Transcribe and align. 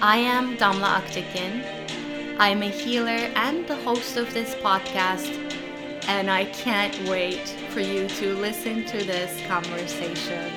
I 0.00 0.18
am 0.18 0.56
Damla 0.56 1.02
Aktekin. 1.02 2.36
I'm 2.38 2.62
a 2.62 2.68
healer 2.68 3.32
and 3.34 3.66
the 3.66 3.74
host 3.74 4.16
of 4.16 4.32
this 4.32 4.54
podcast, 4.54 5.34
and 6.06 6.30
I 6.30 6.44
can't 6.44 6.96
wait 7.08 7.48
for 7.70 7.80
you 7.80 8.06
to 8.06 8.34
listen 8.36 8.84
to 8.86 8.98
this 8.98 9.44
conversation. 9.48 10.52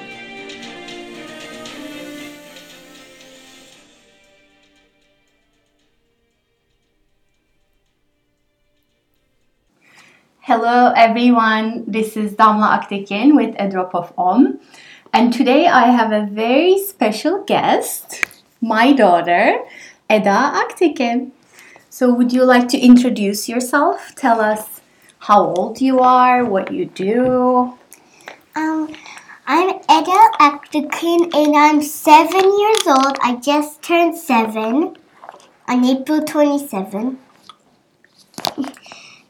Hello, 10.42 10.94
everyone. 10.96 11.86
This 11.88 12.16
is 12.16 12.34
Damla 12.34 12.80
Aktekin 12.80 13.36
with 13.36 13.56
A 13.58 13.68
Drop 13.68 13.96
of 13.96 14.14
Om. 14.20 14.60
And 15.12 15.34
today 15.34 15.66
I 15.66 15.88
have 15.88 16.12
a 16.12 16.28
very 16.32 16.78
special 16.78 17.44
guest, 17.44 18.26
my 18.62 18.94
daughter, 18.94 19.66
Eda 20.10 20.54
Aktekin. 20.54 21.32
So, 21.90 22.14
would 22.14 22.32
you 22.32 22.46
like 22.46 22.68
to 22.70 22.80
introduce 22.80 23.50
yourself? 23.50 24.14
Tell 24.16 24.40
us 24.40 24.82
how 25.20 25.54
old 25.54 25.82
you 25.82 26.00
are, 26.00 26.46
what 26.46 26.72
you 26.72 26.86
do. 26.86 27.78
Um, 28.56 28.94
I'm 29.46 29.70
Eda 29.70 30.22
Aktekin 30.40 31.36
and 31.36 31.56
I'm 31.56 31.82
seven 31.82 32.60
years 32.60 32.88
old. 32.88 33.18
I 33.22 33.40
just 33.42 33.82
turned 33.82 34.16
seven 34.18 34.96
on 35.68 35.86
April 35.86 36.24
27. 36.24 37.18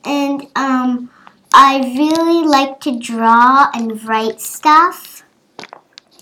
And 0.03 0.47
um, 0.55 1.09
I 1.53 1.77
really 1.97 2.47
like 2.47 2.79
to 2.81 2.99
draw 2.99 3.69
and 3.73 4.03
write 4.03 4.41
stuff. 4.41 5.10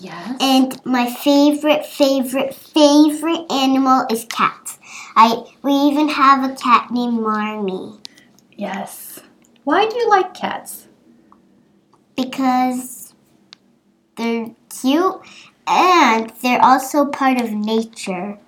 Yes. 0.00 0.36
And 0.40 0.84
my 0.84 1.10
favorite, 1.10 1.84
favorite, 1.86 2.54
favorite 2.54 3.50
animal 3.52 4.06
is 4.10 4.24
cats. 4.24 4.78
I 5.16 5.44
we 5.62 5.72
even 5.72 6.08
have 6.08 6.50
a 6.50 6.54
cat 6.54 6.90
named 6.90 7.20
Marmee 7.20 7.98
Yes. 8.56 9.20
Why 9.64 9.86
do 9.86 9.96
you 9.96 10.08
like 10.08 10.34
cats? 10.34 10.88
because 12.16 13.14
they're 14.16 14.50
cute 14.68 15.20
and 15.66 16.32
they're 16.42 16.62
also 16.62 17.06
part 17.06 17.40
of 17.40 17.52
nature. 17.52 18.38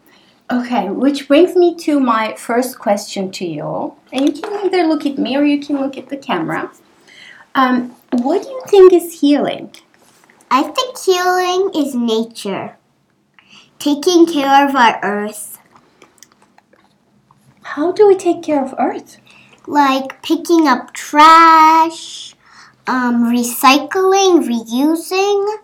Okay, 0.51 0.91
which 0.91 1.29
brings 1.29 1.57
me 1.57 1.75
to 1.77 1.99
my 1.99 2.35
first 2.37 2.79
question 2.79 3.31
to 3.33 3.47
you. 3.47 3.95
And 4.13 4.27
you 4.27 4.43
can 4.43 4.53
either 4.67 4.85
look 4.85 5.07
at 5.07 5.17
me 5.17 5.37
or 5.37 5.45
you 5.45 5.61
can 5.65 5.81
look 5.81 5.97
at 5.97 6.09
the 6.09 6.17
camera. 6.17 6.71
Um, 7.55 7.91
what 8.11 8.43
do 8.43 8.49
you 8.49 8.63
think 8.69 8.93
is 8.93 9.21
healing? 9.21 9.75
I 10.53 10.65
think 10.65 10.99
healing 10.99 11.71
is 11.75 11.95
nature. 11.95 12.77
Taking 13.79 14.27
care 14.27 14.69
of 14.69 14.77
our 14.77 15.01
earth, 15.03 15.59
How 17.63 17.91
do 17.91 18.07
we 18.07 18.15
take 18.17 18.43
care 18.43 18.63
of 18.63 18.75
Earth? 18.79 19.17
like 19.67 20.21
picking 20.23 20.69
up 20.69 20.93
trash, 20.93 22.35
um, 22.87 23.33
recycling, 23.33 24.45
reusing. 24.47 25.57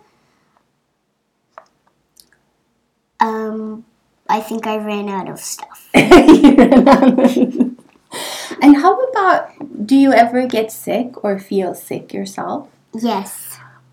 Um, 3.20 3.84
I 4.28 4.40
think 4.40 4.66
I 4.66 4.78
ran 4.78 5.08
out 5.10 5.28
of 5.28 5.38
stuff. 5.38 5.90
and 5.94 7.76
how 8.62 8.98
about 9.10 9.86
do 9.86 9.96
you 9.96 10.12
ever 10.12 10.46
get 10.46 10.72
sick 10.72 11.22
or 11.22 11.38
feel 11.38 11.74
sick 11.74 12.14
yourself? 12.14 12.68
Yes. 12.94 13.47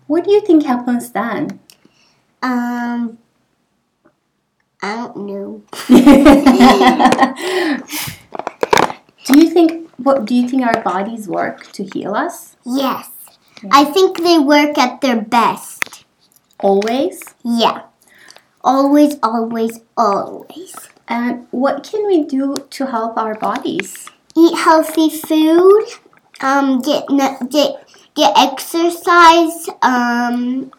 What 0.06 0.24
do 0.24 0.30
you 0.30 0.40
think 0.40 0.64
happens 0.64 1.10
then? 1.10 1.60
Um, 2.42 3.18
I 4.82 4.96
don't 4.96 5.26
know. 5.26 5.62
do 9.24 9.40
you 9.40 9.50
think 9.50 9.90
what 9.96 10.24
do 10.24 10.34
you 10.34 10.48
think 10.48 10.64
our 10.64 10.82
bodies 10.82 11.28
work 11.28 11.72
to 11.72 11.84
heal 11.84 12.14
us? 12.14 12.56
Yes. 12.64 13.10
I 13.70 13.84
think 13.84 14.18
they 14.18 14.38
work 14.38 14.78
at 14.78 15.00
their 15.00 15.20
best. 15.20 16.04
Always? 16.60 17.22
Yeah. 17.42 17.82
Always, 18.62 19.16
always, 19.22 19.80
always. 19.96 20.74
And 21.08 21.46
what 21.50 21.82
can 21.82 22.06
we 22.06 22.24
do 22.24 22.54
to 22.70 22.86
help 22.86 23.16
our 23.16 23.34
bodies? 23.34 24.08
Eat 24.36 24.56
healthy 24.56 25.08
food. 25.08 25.86
Um, 26.40 26.80
get 26.80 27.06
get 27.50 27.85
get 28.16 28.32
exercise. 28.36 29.68
Um, 29.82 30.72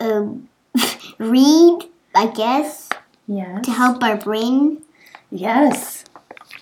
um, 0.00 0.48
read. 1.18 1.80
I 2.14 2.26
guess 2.26 2.88
Yes. 3.28 3.64
to 3.66 3.70
help 3.70 4.02
our 4.02 4.16
brain 4.16 4.82
Yes. 5.30 6.04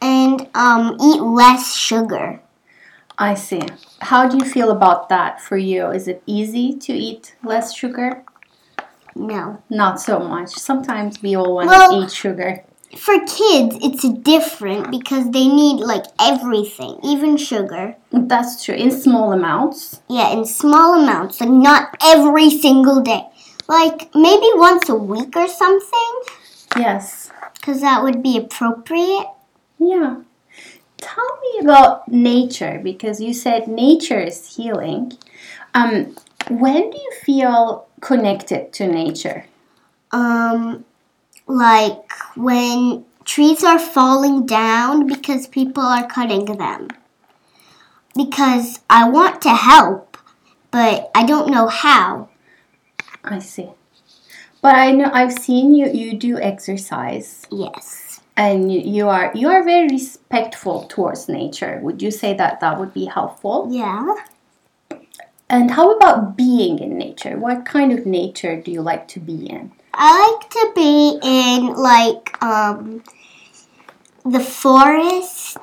and 0.02 0.46
um, 0.54 0.98
eat 1.00 1.22
less 1.22 1.74
sugar. 1.74 2.40
I 3.16 3.34
see. 3.34 3.62
How 4.00 4.28
do 4.28 4.36
you 4.36 4.44
feel 4.44 4.70
about 4.70 5.08
that 5.08 5.40
for 5.40 5.56
you? 5.56 5.86
Is 5.86 6.06
it 6.06 6.22
easy 6.26 6.74
to 6.74 6.92
eat 6.92 7.34
less 7.42 7.74
sugar? 7.74 8.22
No. 9.16 9.62
Not 9.70 10.00
so 10.02 10.18
much. 10.20 10.50
Sometimes 10.50 11.22
we 11.22 11.34
all 11.34 11.54
want 11.54 11.68
Well- 11.68 11.98
to 12.00 12.04
eat 12.06 12.12
sugar. 12.12 12.62
For 12.96 13.18
kids, 13.20 13.76
it's 13.82 14.08
different 14.08 14.90
because 14.90 15.30
they 15.30 15.46
need 15.46 15.80
like 15.80 16.04
everything, 16.20 16.98
even 17.04 17.36
sugar. 17.36 17.96
That's 18.10 18.64
true. 18.64 18.74
In 18.74 18.90
small 18.90 19.32
amounts. 19.32 20.00
Yeah, 20.08 20.32
in 20.32 20.46
small 20.46 20.98
amounts, 21.02 21.40
like 21.40 21.50
not 21.50 21.94
every 22.02 22.48
single 22.50 23.02
day. 23.02 23.26
Like 23.68 24.08
maybe 24.14 24.46
once 24.54 24.88
a 24.88 24.94
week 24.94 25.36
or 25.36 25.46
something, 25.48 26.14
Yes. 26.76 27.30
because 27.54 27.82
that 27.82 28.02
would 28.02 28.22
be 28.22 28.38
appropriate. 28.38 29.26
Yeah. 29.78 30.22
Tell 30.96 31.38
me 31.42 31.60
about 31.60 32.08
nature 32.08 32.80
because 32.82 33.20
you 33.20 33.34
said 33.34 33.68
nature 33.68 34.18
is 34.20 34.56
healing. 34.56 35.12
Um, 35.74 36.16
when 36.48 36.90
do 36.90 36.96
you 36.96 37.12
feel 37.22 37.86
connected 38.00 38.72
to 38.72 38.86
nature? 38.86 39.44
Um, 40.10 40.84
like 41.48 42.12
when 42.36 43.04
trees 43.24 43.64
are 43.64 43.78
falling 43.78 44.46
down 44.46 45.06
because 45.06 45.46
people 45.46 45.82
are 45.82 46.06
cutting 46.06 46.44
them. 46.44 46.88
Because 48.14 48.80
I 48.88 49.08
want 49.08 49.42
to 49.42 49.54
help, 49.54 50.16
but 50.70 51.10
I 51.14 51.24
don't 51.24 51.50
know 51.50 51.68
how. 51.68 52.28
I 53.24 53.38
see. 53.38 53.70
But 54.60 54.74
I 54.76 54.90
know 54.92 55.10
I've 55.12 55.32
seen 55.32 55.74
you 55.74 55.86
you 55.88 56.18
do 56.18 56.38
exercise 56.38 57.46
Yes. 57.50 58.20
and 58.36 58.72
you, 58.72 58.80
you 58.80 59.08
are 59.08 59.30
you 59.34 59.48
are 59.48 59.62
very 59.62 59.86
respectful 59.88 60.84
towards 60.88 61.28
nature. 61.28 61.78
Would 61.82 62.02
you 62.02 62.10
say 62.10 62.34
that 62.34 62.60
that 62.60 62.78
would 62.78 62.92
be 62.92 63.04
helpful? 63.06 63.68
Yeah. 63.70 64.14
And 65.48 65.70
how 65.70 65.92
about 65.96 66.36
being 66.36 66.78
in 66.80 66.98
nature? 66.98 67.38
What 67.38 67.64
kind 67.64 67.92
of 67.92 68.04
nature 68.04 68.60
do 68.60 68.70
you 68.70 68.82
like 68.82 69.06
to 69.08 69.20
be 69.20 69.46
in? 69.46 69.72
I 70.00 70.38
like 70.38 70.50
to 70.50 70.72
be 70.76 71.18
in 71.22 71.74
like 71.74 72.40
um 72.42 73.02
the 74.24 74.38
forest. 74.38 75.58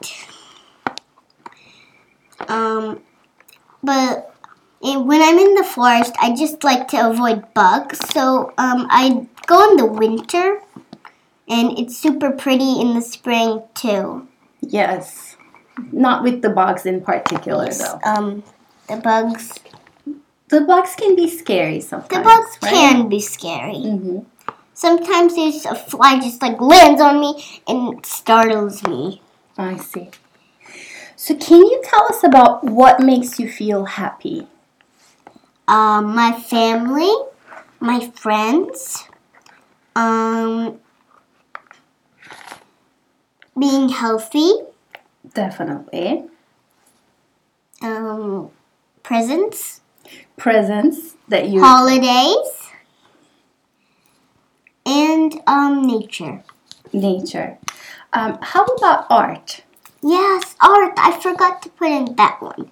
Um 2.49 3.01
but 3.81 4.33
when 4.81 5.21
I'm 5.21 5.39
in 5.39 5.55
the 5.55 5.63
forest, 5.63 6.13
I 6.19 6.35
just 6.35 6.63
like 6.65 6.89
to 6.89 7.09
avoid 7.09 7.53
bugs. 7.53 7.99
So 8.13 8.53
um 8.57 8.87
I 8.89 9.25
go 9.47 9.71
in 9.71 9.77
the 9.77 9.85
winter 9.85 10.61
and 11.47 11.79
it's 11.79 11.97
super 11.97 12.31
pretty 12.31 12.81
in 12.81 12.93
the 12.93 13.01
spring 13.01 13.63
too. 13.73 14.27
Yes. 14.59 15.37
Not 15.93 16.23
with 16.23 16.41
the 16.41 16.49
bugs 16.49 16.85
in 16.85 16.99
particular 16.99 17.69
though. 17.71 17.99
Um 18.03 18.43
the 18.89 18.97
bugs 18.97 19.53
The 20.49 20.61
bugs 20.61 20.95
can 20.95 21.15
be 21.15 21.27
scary 21.29 21.81
sometimes. 21.81 22.09
the 22.11 22.19
bugs 22.23 22.57
right? 22.61 22.71
can 22.71 23.09
be 23.09 23.19
scary. 23.21 23.81
hmm 23.81 24.19
Sometimes 24.73 25.35
there's 25.35 25.65
a 25.65 25.73
fly 25.73 26.19
just 26.19 26.41
like 26.41 26.59
lands 26.59 26.99
on 26.99 27.19
me 27.21 27.41
and 27.65 28.05
startles 28.05 28.83
me. 28.83 29.21
I 29.57 29.77
see. 29.77 30.09
So 31.15 31.33
can 31.35 31.61
you 31.61 31.81
tell 31.83 32.03
us 32.11 32.23
about 32.23 32.61
what 32.63 32.99
makes 32.99 33.39
you 33.39 33.49
feel 33.49 33.85
happy? 33.85 34.47
Um, 35.67 36.13
my 36.13 36.33
family, 36.33 37.11
my 37.79 38.01
friends, 38.15 39.05
um, 39.95 40.79
being 43.57 43.89
healthy, 43.89 44.51
Definitely. 45.33 46.25
um, 47.81 48.51
presents, 49.03 49.81
Presents 50.37 51.15
that 51.27 51.49
you 51.49 51.61
holidays, 51.61 52.69
and 54.85 55.41
um, 55.47 55.87
nature. 55.87 56.43
nature. 56.93 57.57
Um, 58.13 58.37
how 58.41 58.65
about 58.65 59.07
art? 59.09 59.63
Yes, 60.01 60.55
art. 60.61 60.93
I 60.97 61.19
forgot 61.19 61.61
to 61.63 61.69
put 61.69 61.89
in 61.89 62.15
that 62.15 62.41
one. 62.41 62.69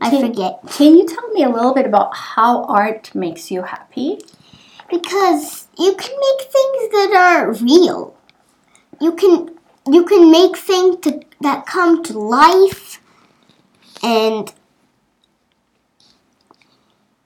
I 0.00 0.10
Can- 0.10 0.20
forget. 0.20 0.60
Can 0.68 0.96
you 0.96 1.06
tell 1.06 1.28
me 1.30 1.42
a 1.42 1.48
little 1.48 1.74
bit 1.74 1.86
about 1.86 2.14
how 2.14 2.64
art 2.64 3.14
makes 3.14 3.50
you 3.50 3.62
happy? 3.62 4.18
Because 4.90 5.68
you 5.78 5.94
can 5.94 6.14
make 6.14 6.48
things 6.50 6.92
that 6.92 7.12
are 7.16 7.52
real. 7.52 8.16
You 9.00 9.12
can 9.12 9.50
you 9.90 10.04
can 10.04 10.30
make 10.30 10.56
things 10.56 11.00
to, 11.00 11.20
that 11.42 11.66
come 11.66 12.02
to 12.04 12.18
life 12.18 13.00
and 14.02 14.52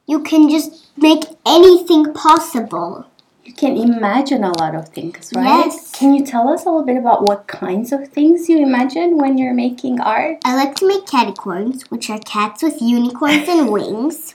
you 0.09 0.23
can 0.23 0.49
just 0.49 0.89
make 0.97 1.25
anything 1.47 2.13
possible. 2.15 3.07
You 3.45 3.53
can 3.53 3.77
imagine 3.77 4.43
a 4.43 4.59
lot 4.59 4.75
of 4.75 4.89
things, 4.89 5.33
right? 5.35 5.67
Yes. 5.67 5.91
Can 5.93 6.15
you 6.15 6.25
tell 6.25 6.49
us 6.49 6.65
a 6.65 6.71
little 6.71 6.85
bit 6.85 6.97
about 6.97 7.23
what 7.23 7.47
kinds 7.47 7.93
of 7.93 8.09
things 8.09 8.49
you 8.49 8.59
imagine 8.63 9.17
when 9.19 9.39
you're 9.39 9.55
making 9.55 10.01
art? 10.01 10.39
I 10.45 10.57
like 10.57 10.75
to 10.77 10.89
make 10.89 11.07
caticorns, 11.07 11.83
which 11.91 12.11
are 12.11 12.19
cats 12.19 12.63
with 12.63 12.81
unicorns 12.83 13.49
and 13.49 13.71
wings. 13.77 14.35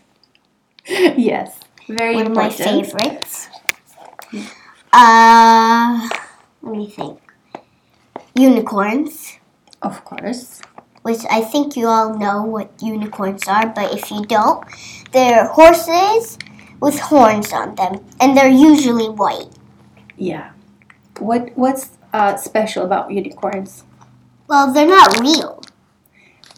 yes, 0.87 1.59
very 1.87 2.15
One 2.15 2.27
of 2.27 2.35
my 2.35 2.49
favorites. 2.49 3.49
Uh, 4.91 6.09
let 6.61 6.75
me 6.75 6.87
think. 6.87 7.19
Unicorns. 8.35 9.37
Of 9.81 10.05
course. 10.05 10.61
Which 11.03 11.19
I 11.29 11.41
think 11.41 11.75
you 11.75 11.87
all 11.87 12.17
know 12.17 12.43
what 12.43 12.71
unicorns 12.81 13.47
are, 13.47 13.67
but 13.67 13.93
if 13.93 14.09
you 14.09 14.25
don't, 14.25 14.65
they're 15.11 15.45
horses 15.47 16.37
with 16.79 16.99
horns 16.99 17.53
on 17.53 17.75
them, 17.75 18.03
and 18.19 18.35
they're 18.35 18.49
usually 18.49 19.07
white. 19.09 19.51
Yeah. 20.17 20.51
What 21.19 21.51
What's 21.55 21.91
uh, 22.11 22.35
special 22.37 22.83
about 22.85 23.11
unicorns? 23.11 23.83
Well, 24.47 24.73
they're 24.73 24.87
not 24.87 25.19
real. 25.19 25.61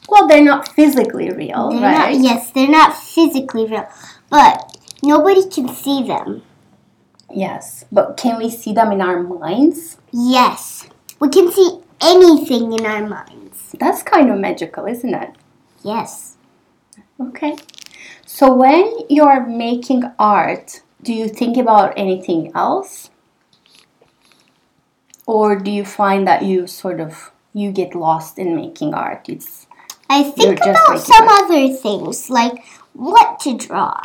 Well, 0.08 0.28
they're 0.28 0.44
not 0.44 0.68
physically 0.70 1.32
real, 1.32 1.72
They're 1.72 1.82
right? 1.82 2.14
not, 2.14 2.22
yes, 2.22 2.52
they're 2.52 2.70
not 2.70 2.96
physically 2.96 3.66
real, 3.66 3.88
but 4.30 4.78
nobody 5.04 5.48
can 5.50 5.68
see 5.70 6.04
them. 6.04 6.44
Yes. 7.34 7.86
But 7.92 8.16
can 8.18 8.38
we 8.38 8.50
see 8.50 8.74
them 8.74 8.92
in 8.92 9.02
our 9.02 9.24
minds? 9.24 9.98
Yes, 10.12 10.88
we 11.20 11.30
can 11.30 11.52
see 11.52 11.80
anything 12.02 12.74
in 12.74 12.86
our 12.86 13.06
minds. 13.08 13.45
That's 13.80 14.04
kind 14.04 14.30
of 14.32 14.40
magical, 14.40 14.86
isn't 14.86 15.14
it? 15.14 15.32
Yes. 15.84 16.38
Okay. 17.20 17.56
So 18.26 18.54
when 18.54 19.00
you're 19.10 19.46
making 19.46 20.04
art, 20.20 20.82
do 21.02 21.14
you 21.14 21.28
think 21.30 21.58
about 21.58 21.94
anything 21.98 22.52
else? 22.56 23.10
Or 25.26 25.56
do 25.56 25.72
you 25.72 25.86
find 25.86 26.28
that 26.28 26.44
you 26.44 26.68
sort 26.68 27.00
of 27.00 27.32
you 27.54 27.72
get 27.72 27.96
lost 27.96 28.38
in 28.38 28.56
making 28.56 28.94
art? 28.94 29.28
It's 29.30 29.66
I 30.10 30.24
think 30.24 30.60
about 30.62 31.00
some 31.00 31.26
that. 31.26 31.44
other 31.46 31.74
things, 31.74 32.30
like 32.30 32.64
what 32.94 33.40
to 33.42 33.58
draw, 33.58 34.00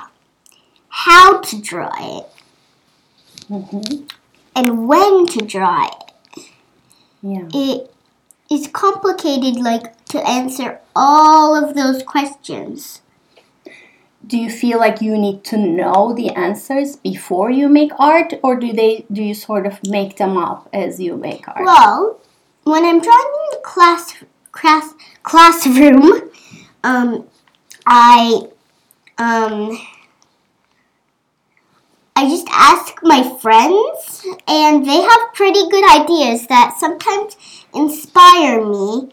how 0.89 1.41
to 1.41 1.61
draw 1.61 1.91
it, 2.19 2.27
Mhm. 3.51 4.11
and 4.57 4.89
when 4.89 5.27
to 5.27 5.45
draw 5.45 5.87
it. 5.87 6.45
yeah. 7.23 7.49
it 7.53 7.93
is 8.51 8.67
complicated 8.67 9.57
like 9.57 10.05
to 10.07 10.19
answer 10.29 10.81
all 10.95 11.55
of 11.55 11.75
those 11.75 12.03
questions 12.03 13.03
Do 14.27 14.37
you 14.37 14.51
feel 14.51 14.79
like 14.79 15.01
you 15.01 15.17
need 15.17 15.45
to 15.45 15.57
know 15.57 16.13
the 16.13 16.31
answers 16.31 16.97
before 16.97 17.51
you 17.51 17.69
make 17.69 17.93
art 17.99 18.35
or 18.43 18.57
do 18.57 18.73
they 18.73 19.07
do 19.11 19.23
you 19.23 19.35
sort 19.35 19.67
of 19.67 19.79
make 19.89 20.17
them 20.19 20.37
up 20.37 20.69
as 20.73 21.01
you 21.01 21.17
make 21.17 21.49
art? 21.49 21.65
well 21.65 22.21
when 22.65 22.85
i'm 22.85 23.01
drawing 23.01 23.33
in 23.45 23.49
the 23.53 23.61
class, 23.65 24.15
class 24.53 24.95
classroom 25.23 26.31
um 26.85 27.27
i 27.87 28.43
um 29.19 29.79
I 32.21 32.29
just 32.29 32.47
ask 32.51 32.99
my 33.03 33.23
friends, 33.41 34.27
and 34.47 34.85
they 34.85 35.01
have 35.01 35.33
pretty 35.33 35.67
good 35.71 35.85
ideas 35.91 36.47
that 36.49 36.77
sometimes 36.79 37.35
inspire 37.75 38.63
me. 38.63 39.09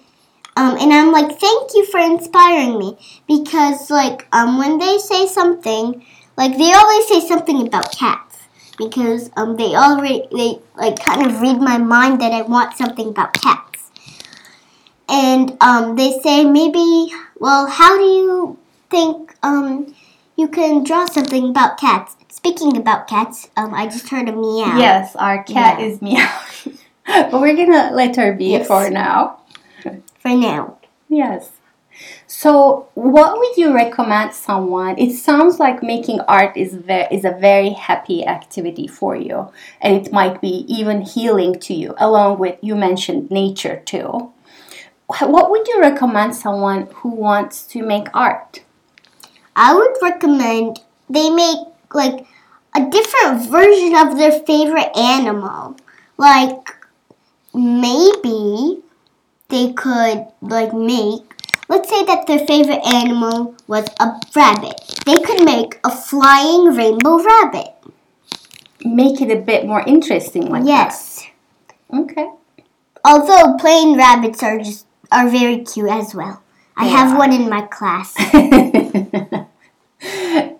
Um, 0.57 0.75
and 0.77 0.91
I'm 0.91 1.13
like, 1.13 1.39
thank 1.39 1.71
you 1.73 1.85
for 1.85 2.01
inspiring 2.01 2.77
me 2.77 2.97
because, 3.25 3.89
like, 3.89 4.27
um, 4.33 4.57
when 4.57 4.77
they 4.77 4.97
say 4.97 5.25
something, 5.25 6.03
like 6.35 6.57
they 6.57 6.73
always 6.73 7.07
say 7.07 7.21
something 7.25 7.65
about 7.65 7.93
cats 7.97 8.39
because 8.77 9.29
um, 9.37 9.55
they 9.55 9.73
already 9.73 10.27
they 10.35 10.59
like 10.75 10.99
kind 10.99 11.25
of 11.25 11.39
read 11.39 11.59
my 11.61 11.77
mind 11.77 12.19
that 12.19 12.33
I 12.33 12.41
want 12.41 12.75
something 12.75 13.07
about 13.07 13.33
cats, 13.41 13.89
and 15.07 15.55
um, 15.61 15.95
they 15.95 16.19
say 16.19 16.43
maybe, 16.43 17.13
well, 17.39 17.67
how 17.67 17.97
do 17.97 18.03
you 18.03 18.59
think 18.89 19.33
um, 19.43 19.95
you 20.35 20.49
can 20.49 20.83
draw 20.83 21.05
something 21.05 21.49
about 21.49 21.77
cats? 21.79 22.17
Speaking 22.29 22.77
about 22.77 23.07
cats, 23.07 23.49
um, 23.57 23.73
I 23.73 23.87
just 23.87 24.09
heard 24.09 24.29
a 24.29 24.33
meow. 24.33 24.77
Yes, 24.77 25.15
our 25.15 25.43
cat 25.43 25.79
Yeah. 25.79 25.85
is 25.85 26.01
meowing. 26.07 26.77
but 27.05 27.33
we're 27.41 27.55
gonna 27.55 27.91
let 27.93 28.15
her 28.17 28.33
be 28.33 28.51
Yes. 28.51 28.67
for 28.67 28.89
now. 28.89 29.39
For 30.19 30.35
now. 30.35 30.77
Yes. 31.09 31.51
So, 32.27 32.87
what 32.93 33.39
would 33.39 33.57
you 33.57 33.73
recommend 33.73 34.33
someone? 34.33 34.99
It 34.99 35.13
sounds 35.15 35.59
like 35.59 35.81
making 35.81 36.19
art 36.27 36.55
is 36.55 36.75
ve- 36.75 37.07
is 37.09 37.25
a 37.25 37.31
very 37.31 37.69
happy 37.71 38.23
activity 38.25 38.87
for 38.87 39.15
you, 39.15 39.49
and 39.81 39.95
it 40.05 40.11
might 40.13 40.39
be 40.41 40.65
even 40.67 41.01
healing 41.01 41.59
to 41.61 41.73
you. 41.73 41.95
Along 41.97 42.37
with 42.37 42.57
you 42.61 42.75
mentioned 42.75 43.31
nature 43.31 43.81
too. 43.85 44.31
What 45.07 45.49
would 45.49 45.67
you 45.67 45.79
recommend 45.79 46.35
someone 46.35 46.87
who 46.95 47.09
wants 47.09 47.63
to 47.67 47.81
make 47.81 48.07
art? 48.13 48.61
I 49.55 49.73
would 49.73 49.95
recommend 50.01 50.81
they 51.09 51.29
make 51.31 51.59
like 51.97 52.25
a 52.75 52.81
different 52.89 53.49
version 53.49 53.95
of 53.95 54.17
their 54.17 54.31
favorite 54.31 54.95
animal. 54.95 55.75
Like 56.17 56.75
maybe 57.53 58.81
they 59.49 59.73
could 59.73 60.27
like 60.41 60.73
make 60.73 61.23
let's 61.69 61.89
say 61.89 62.03
that 62.05 62.27
their 62.27 62.39
favorite 62.39 62.85
animal 62.85 63.55
was 63.67 63.87
a 63.99 64.11
rabbit. 64.35 64.79
They 65.05 65.19
could 65.19 65.43
make 65.43 65.79
a 65.83 65.91
flying 65.91 66.65
rainbow 66.75 67.21
rabbit. 67.21 67.73
Make 68.85 69.19
it 69.21 69.31
a 69.31 69.41
bit 69.41 69.65
more 69.65 69.81
interesting, 69.85 70.49
like 70.49 70.63
Yes. 70.65 71.25
that. 71.89 71.99
Okay. 72.01 72.29
Although 73.03 73.57
plain 73.57 73.97
rabbits 73.97 74.43
are 74.43 74.59
just 74.59 74.85
are 75.11 75.29
very 75.29 75.63
cute 75.63 75.89
as 75.89 76.13
well. 76.13 76.41
I 76.75 76.85
They 76.85 76.91
have 76.91 77.17
one 77.17 77.33
in 77.33 77.49
my 77.49 77.61
class. 77.63 78.15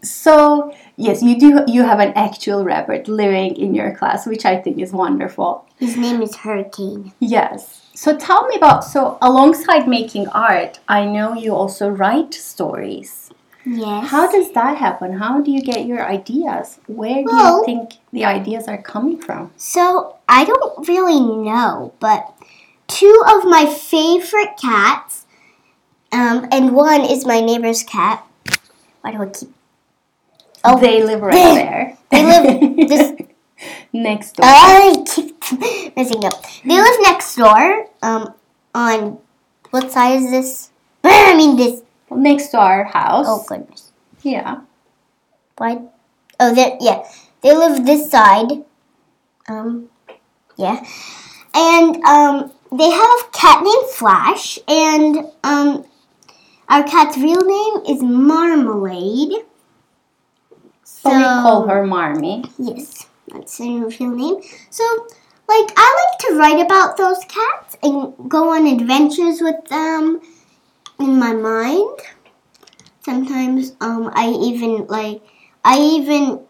so 0.02 0.74
yes, 0.96 1.22
you 1.22 1.40
do. 1.40 1.64
You 1.68 1.84
have 1.84 2.00
an 2.00 2.14
actual 2.16 2.64
rabbit 2.64 3.08
living 3.08 3.56
in 3.56 3.74
your 3.76 3.96
class, 3.96 4.26
which 4.26 4.46
I 4.46 4.58
think 4.58 4.80
is 4.80 4.92
wonderful. 4.92 5.66
His 5.80 5.96
name 5.98 6.22
is 6.22 6.36
Hurricane. 6.38 7.14
Yes. 7.20 7.90
So 7.94 8.18
tell 8.18 8.48
me 8.48 8.56
about 8.56 8.84
so 8.84 9.18
alongside 9.22 9.88
making 9.88 10.28
art, 10.30 10.80
I 10.88 11.06
know 11.06 11.34
you 11.34 11.54
also 11.56 11.90
write 11.90 12.34
stories. 12.34 13.32
Yes. 13.66 14.10
How 14.10 14.32
does 14.32 14.54
that 14.54 14.78
happen? 14.78 15.14
How 15.14 15.42
do 15.42 15.52
you 15.52 15.62
get 15.62 15.86
your 15.86 16.06
ideas? 16.06 16.80
Where 16.88 17.22
do 17.24 17.26
Well- 17.26 17.60
you 17.60 17.66
think 17.66 17.94
the 18.14 18.24
ideas 18.26 18.68
are 18.68 18.82
coming 18.82 19.18
from? 19.20 19.52
So 19.58 20.16
I 20.30 20.46
don't 20.46 20.88
really 20.88 21.20
know, 21.20 21.92
but 22.00 22.34
two 22.88 23.24
of 23.28 23.44
my 23.44 23.66
favorite 23.66 24.56
cats, 24.62 25.26
um, 26.12 26.48
and 26.52 26.72
one 26.74 27.02
is 27.02 27.26
my 27.26 27.42
neighbor's 27.42 27.84
cat. 27.84 28.24
Why 29.02 29.12
do 29.12 29.22
I 29.22 29.28
keep? 29.28 29.54
Oh. 30.64 30.80
they 30.80 31.04
live 31.04 31.22
right 31.22 31.34
there. 31.34 31.98
They 32.10 32.26
live 32.26 32.90
just 32.90 33.14
next 33.94 34.36
door. 34.36 34.46
I 34.46 35.04
keep 35.06 35.36
messing 35.96 36.26
up. 36.26 36.44
They 36.66 36.80
live 36.80 37.00
next 37.02 37.36
door. 37.36 37.88
Um, 38.02 38.34
on 38.74 39.20
what 39.72 39.92
side 39.92 40.22
is 40.22 40.32
this? 40.32 40.70
I 41.04 41.36
mean 41.36 41.56
this. 41.58 41.82
next 42.12 42.50
to 42.50 42.60
our 42.60 42.84
house. 42.86 43.26
Oh 43.28 43.46
goodness. 43.48 43.92
Yeah. 44.22 44.62
Why? 45.58 45.82
Oh, 46.40 46.54
they 46.54 46.78
yeah. 46.82 47.04
They 47.42 47.56
live 47.56 47.86
this 47.86 48.10
side. 48.12 48.64
Um, 49.48 49.90
yeah, 50.58 50.84
and 51.54 52.04
um, 52.04 52.52
they 52.72 52.90
have 52.90 53.20
a 53.22 53.30
cat 53.32 53.64
named 53.64 53.90
Flash, 53.92 54.60
and 54.68 55.18
um, 55.44 55.86
our 56.70 56.84
cat's 56.84 57.18
real 57.18 57.42
name 57.42 57.96
is 57.96 58.04
Marmalade. 58.04 59.46
So 60.84 61.10
we 61.16 61.24
call 61.24 61.68
her 61.68 61.86
Marmy. 61.86 62.44
Yes, 62.58 63.08
that's 63.30 63.58
her 63.60 63.88
real 63.88 64.12
name. 64.12 64.42
So 64.70 64.84
like 65.48 65.72
I 65.78 66.10
like 66.10 66.20
to 66.20 66.38
write 66.38 66.66
about 66.66 66.98
those 66.98 67.20
cats 67.28 67.78
and 67.82 68.30
go 68.30 68.54
on 68.54 68.68
adventures 68.68 69.40
with 69.42 69.64
them 69.66 70.22
in 71.00 71.20
my 71.20 71.34
mind. 71.34 72.00
Sometimes 73.02 73.74
um 73.80 74.12
I 74.14 74.30
even 74.30 74.88
like 74.88 75.22
I 75.64 75.80
even 75.80 76.42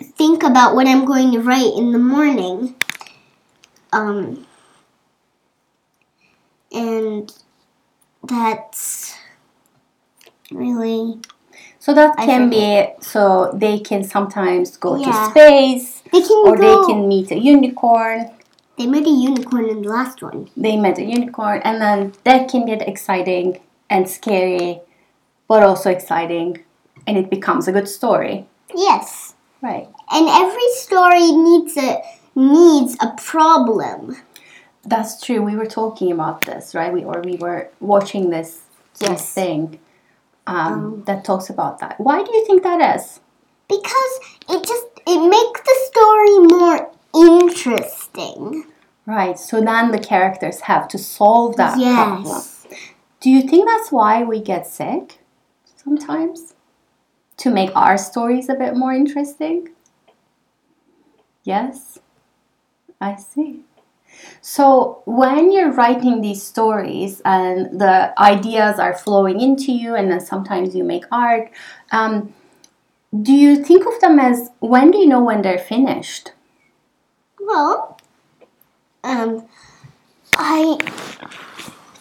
think 0.00 0.42
about 0.42 0.74
what 0.74 0.86
I'm 0.86 1.04
going 1.04 1.32
to 1.32 1.40
write 1.40 1.72
in 1.76 1.92
the 1.92 1.98
morning. 1.98 2.76
Um 3.92 4.46
and 6.70 7.32
that's 8.22 9.14
really 10.50 11.18
So 11.78 11.94
that 11.94 12.14
I 12.18 12.26
can 12.26 12.50
be 12.50 12.88
so 13.00 13.50
they 13.54 13.78
can 13.78 14.02
sometimes 14.04 14.76
go 14.76 14.96
Yeah. 14.96 15.06
to 15.10 15.30
space 15.30 16.02
they 16.12 16.20
can 16.22 16.46
or 16.46 16.56
go 16.56 16.62
they 16.62 16.92
can 16.92 17.08
meet 17.08 17.30
a 17.30 17.38
unicorn. 17.38 18.30
they 18.76 18.86
made 18.86 19.06
a 19.06 19.10
unicorn 19.10 19.68
in 19.68 19.82
the 19.82 19.88
last 19.88 20.22
one. 20.22 20.48
They 20.56 20.76
met 20.76 20.98
a 20.98 21.04
unicorn 21.04 21.60
and 21.64 21.80
then 21.82 22.12
that 22.24 22.48
can 22.48 22.64
get 22.66 22.86
exciting 22.88 23.60
and 23.90 24.08
scary 24.08 24.80
but 25.48 25.62
also 25.62 25.90
exciting 25.90 26.48
and 27.06 27.16
it 27.16 27.30
becomes 27.30 27.66
a 27.68 27.72
good 27.72 27.88
story. 27.88 28.46
Yes. 28.74 29.34
Right. 29.62 29.88
And 30.10 30.28
every 30.28 30.68
story 30.74 31.32
needs 31.32 31.76
a 31.76 32.00
needs 32.36 32.96
a 33.00 33.08
problem. 33.16 34.16
That's 34.84 35.20
true. 35.24 35.42
We 35.42 35.56
were 35.56 35.66
talking 35.66 36.12
about 36.12 36.42
this, 36.42 36.74
right? 36.74 36.92
We 36.92 37.02
or 37.04 37.20
we 37.22 37.36
were 37.36 37.68
watching 37.80 38.30
this, 38.30 38.60
this 39.00 39.08
Yes. 39.10 39.32
thing 39.34 39.78
um, 40.48 41.04
that 41.06 41.24
talks 41.24 41.50
about 41.50 41.78
that. 41.80 41.98
Why 41.98 42.22
do 42.22 42.34
you 42.34 42.46
think 42.46 42.62
that 42.62 42.96
is? 42.96 43.20
because 43.68 44.20
it 44.48 44.66
just 44.66 44.86
it 45.06 45.28
makes 45.28 45.60
the 45.60 45.76
story 45.86 46.38
more 46.40 46.90
interesting. 47.14 48.64
Right. 49.06 49.38
So 49.38 49.60
then 49.60 49.90
the 49.90 49.98
characters 49.98 50.60
have 50.62 50.88
to 50.88 50.98
solve 50.98 51.56
that 51.56 51.74
problem. 51.74 52.24
yes. 52.24 52.66
Do 53.20 53.30
you 53.30 53.42
think 53.42 53.66
that's 53.66 53.90
why 53.90 54.22
we 54.22 54.40
get 54.40 54.66
sick 54.66 55.20
sometimes? 55.76 56.54
To 57.38 57.50
make 57.50 57.74
our 57.76 57.96
stories 57.96 58.48
a 58.48 58.54
bit 58.54 58.76
more 58.76 58.92
interesting? 58.92 59.68
Yes. 61.44 61.98
I 63.00 63.14
see. 63.16 63.60
So 64.40 65.02
when 65.04 65.52
you're 65.52 65.72
writing 65.72 66.20
these 66.20 66.42
stories 66.42 67.20
and 67.24 67.80
the 67.80 68.18
ideas 68.20 68.78
are 68.78 68.94
flowing 68.94 69.40
into 69.40 69.72
you, 69.72 69.94
and 69.94 70.10
then 70.10 70.20
sometimes 70.20 70.74
you 70.74 70.84
make 70.84 71.04
art, 71.10 71.50
um, 71.92 72.34
do 73.22 73.32
you 73.32 73.64
think 73.64 73.86
of 73.86 74.00
them 74.00 74.18
as 74.18 74.50
when 74.60 74.90
do 74.90 74.98
you 74.98 75.06
know 75.06 75.22
when 75.22 75.42
they're 75.42 75.58
finished? 75.58 76.32
Well, 77.40 77.98
um, 79.02 79.46
I 80.34 80.76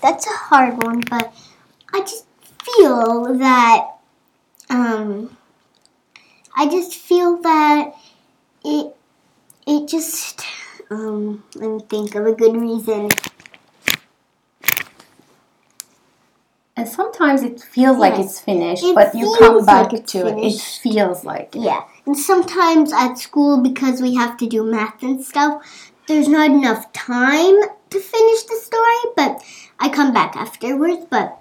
that's 0.02 0.28
a 0.28 0.32
hard 0.32 0.84
one, 0.84 1.02
but 1.10 1.34
I 1.94 2.02
just 2.02 2.26
feel 2.64 3.34
that 3.38 3.88
um, 4.70 5.38
I 6.56 6.68
just 6.68 6.96
feel 6.96 7.38
that 7.42 7.94
it 8.66 8.96
it 9.66 9.88
just 9.88 10.44
um, 10.90 11.44
let 11.56 11.70
me 11.70 11.80
think 11.90 12.16
of 12.16 12.26
a 12.26 12.34
good 12.34 12.56
reason. 12.56 13.10
And 16.76 16.88
sometimes 16.88 17.42
it 17.42 17.60
feels 17.60 17.98
like 17.98 18.20
it's 18.20 18.40
finished, 18.40 18.84
It 18.84 18.94
but 18.94 19.16
you 19.16 19.36
come 19.40 19.66
back 19.66 19.92
like 19.92 20.06
to 20.08 20.28
it. 20.28 20.38
It 20.38 20.62
feels 20.62 21.26
like 21.26 21.56
it. 21.56 21.64
Yeah, 21.64 21.84
and 22.06 22.16
sometimes 22.16 22.94
at 22.94 23.16
school 23.16 23.62
because 23.64 24.00
we 24.00 24.14
have 24.14 24.38
to 24.38 24.48
do 24.48 24.64
math 24.64 25.02
and 25.02 25.24
stuff, 25.24 25.92
there's 26.08 26.28
not 26.28 26.52
enough 26.52 26.94
time 26.94 27.56
to 27.90 28.00
finish 28.00 28.44
the 28.44 28.60
story. 28.62 29.14
But 29.16 29.44
I 29.80 29.90
come 29.90 30.14
back 30.14 30.36
afterwards. 30.36 31.08
But 31.10 31.40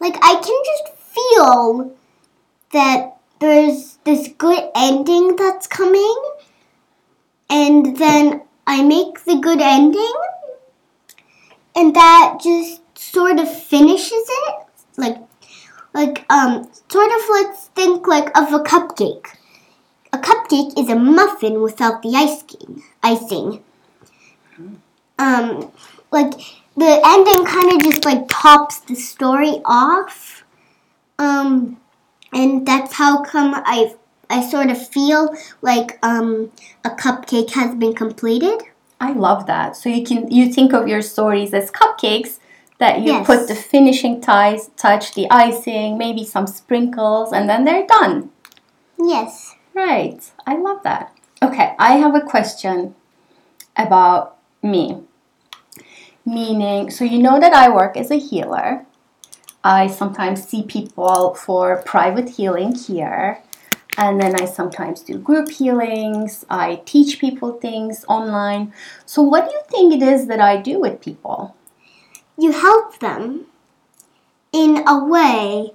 like 0.00 0.16
I 0.22 0.34
can 0.34 0.62
just 0.64 0.98
feel 1.14 1.96
that 2.72 3.16
there's 3.38 3.98
this 4.02 4.26
good 4.36 4.70
ending 4.74 5.36
that's 5.36 5.68
coming, 5.68 6.20
and 7.48 7.96
then 7.96 8.42
I 8.68 8.82
make 8.82 9.24
the 9.24 9.38
good 9.38 9.62
ending, 9.62 10.12
and 11.74 11.96
that 11.96 12.38
just 12.42 12.82
sort 12.98 13.38
of 13.38 13.50
finishes 13.50 14.12
it. 14.12 14.54
Like 14.98 15.16
like 15.94 16.26
um 16.28 16.70
sort 16.90 17.10
of 17.10 17.22
let's 17.30 17.68
think 17.68 18.06
like 18.06 18.28
of 18.36 18.52
a 18.52 18.58
cupcake. 18.58 19.26
A 20.12 20.18
cupcake 20.18 20.78
is 20.78 20.90
a 20.90 20.96
muffin 20.96 21.62
without 21.62 22.02
the 22.02 22.14
icing. 22.14 22.82
Icing. 23.02 23.64
Um, 25.18 25.72
like 26.10 26.34
the 26.76 27.00
ending 27.04 27.46
kind 27.46 27.72
of 27.72 27.82
just 27.82 28.04
like 28.04 28.28
tops 28.28 28.80
the 28.80 28.96
story 28.96 29.62
off. 29.64 30.44
Um, 31.18 31.80
and 32.34 32.66
that's 32.66 32.92
how 32.92 33.22
come 33.22 33.54
I 33.54 33.94
I 34.30 34.46
sort 34.48 34.70
of 34.70 34.88
feel 34.88 35.34
like 35.62 35.98
um 36.02 36.52
a 36.84 36.90
cupcake 36.90 37.52
has 37.52 37.74
been 37.74 37.94
completed. 37.94 38.62
I 39.00 39.12
love 39.12 39.46
that. 39.46 39.76
So 39.76 39.88
you 39.88 40.04
can 40.04 40.30
you 40.30 40.52
think 40.52 40.72
of 40.72 40.88
your 40.88 41.02
stories 41.02 41.54
as 41.54 41.70
cupcakes 41.70 42.38
that 42.78 43.00
you 43.00 43.12
Yes. 43.12 43.26
put 43.26 43.48
the 43.48 43.54
finishing 43.54 44.20
ties, 44.20 44.70
touch 44.76 45.14
the 45.14 45.28
icing, 45.30 45.98
maybe 45.98 46.24
some 46.24 46.46
sprinkles, 46.46 47.32
and 47.32 47.48
then 47.48 47.64
they're 47.64 47.86
done. 47.86 48.30
Yes. 48.98 49.54
Right. 49.74 50.30
I 50.46 50.56
love 50.56 50.82
that. 50.82 51.12
Okay, 51.42 51.74
I 51.78 51.96
have 51.96 52.14
a 52.14 52.20
question 52.20 52.94
about 53.76 54.36
me. 54.62 55.02
Meaning, 56.24 56.90
so 56.90 57.04
you 57.04 57.18
know 57.18 57.40
that 57.40 57.54
I 57.54 57.68
work 57.70 57.96
as 57.96 58.10
a 58.10 58.18
healer. 58.18 58.84
I 59.64 59.86
sometimes 59.86 60.46
see 60.46 60.62
people 60.62 61.34
for 61.34 61.82
private 61.82 62.30
healing 62.30 62.74
here. 62.74 63.42
And 63.98 64.20
then 64.20 64.40
I 64.40 64.44
sometimes 64.44 65.00
do 65.00 65.18
group 65.18 65.50
healings. 65.50 66.46
I 66.48 66.82
teach 66.86 67.18
people 67.18 67.54
things 67.54 68.04
online. 68.08 68.72
So, 69.04 69.22
what 69.22 69.46
do 69.46 69.50
you 69.50 69.60
think 69.68 69.92
it 69.92 70.06
is 70.06 70.28
that 70.28 70.40
I 70.40 70.56
do 70.56 70.78
with 70.78 71.00
people? 71.00 71.56
You 72.38 72.52
help 72.52 73.00
them 73.00 73.46
in 74.52 74.84
a 74.86 75.04
way 75.04 75.72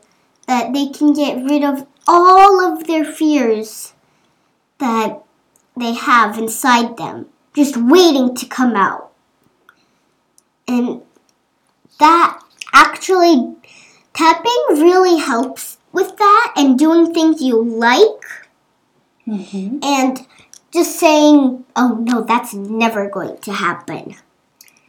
that 0.47 0.71
they 0.71 0.87
can 0.87 1.11
get 1.11 1.43
rid 1.43 1.65
of 1.65 1.85
all 2.07 2.61
of 2.61 2.87
their 2.87 3.03
fears 3.03 3.93
that 4.79 5.21
they 5.75 5.93
have 5.93 6.37
inside 6.37 6.95
them, 6.95 7.27
just 7.53 7.75
waiting 7.75 8.33
to 8.35 8.45
come 8.45 8.73
out. 8.77 9.11
And 10.65 11.01
that 11.99 12.41
actually, 12.73 13.55
tapping 14.13 14.63
really 14.69 15.17
helps 15.17 15.72
with 15.93 16.17
that 16.17 16.53
and 16.57 16.77
doing 16.77 17.13
things 17.13 17.41
you 17.41 17.63
like 17.63 18.23
Mm-hmm. 19.25 19.77
and 19.81 20.27
just 20.73 20.99
saying, 20.99 21.63
oh 21.77 21.97
no, 22.01 22.23
that's 22.23 22.53
never 22.53 23.09
going 23.09 23.37
to 23.37 23.53
happen. 23.53 24.15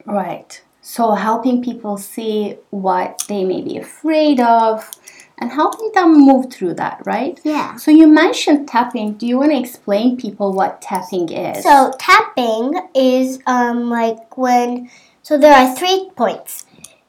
Right. 0.05 0.61
So 0.83 1.13
helping 1.13 1.63
people 1.63 1.99
see 1.99 2.57
what 2.71 3.25
they 3.29 3.45
may 3.45 3.63
be 3.63 3.79
afraid 3.79 4.41
of 4.41 4.91
and 5.39 5.53
helping 5.53 5.93
them 5.95 6.19
move 6.27 6.53
through 6.53 6.75
that, 6.75 7.01
right? 7.07 7.41
Yeah. 7.45 7.77
So 7.77 7.91
you 7.91 8.09
mentioned 8.09 8.67
tapping. 8.69 9.15
Do 9.15 9.27
you 9.27 9.39
want 9.39 9.53
to 9.53 9.59
explain 9.59 10.17
people 10.17 10.53
what 10.53 10.83
tapping 10.83 11.29
is? 11.31 11.63
So 11.63 11.93
tapping 11.99 12.89
is 12.95 13.39
um 13.47 13.89
like 13.89 14.37
when 14.37 14.91
so 15.23 15.39
there 15.39 15.55
are 15.55 15.75
three 15.77 16.11
points. 16.17 16.67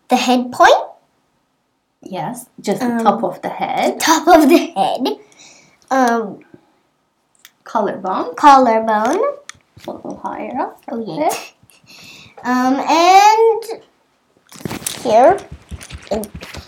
The 0.10 0.16
head 0.16 0.52
point, 0.52 0.86
yes, 2.06 2.48
just 2.62 2.80
the 2.82 2.88
Um, 2.88 3.04
top 3.04 3.24
of 3.24 3.42
the 3.42 3.50
head, 3.50 4.00
top 4.00 4.28
of 4.28 4.48
the 4.50 4.58
head, 4.78 5.04
um, 5.92 6.40
collarbone, 7.64 8.36
collarbone. 8.36 9.20
a 9.88 9.92
little 9.92 10.18
higher 10.24 10.56
up. 10.60 10.82
Oh 10.90 11.02
yeah. 11.04 11.30
Um 12.44 12.76
and 12.80 13.62
here 15.04 15.38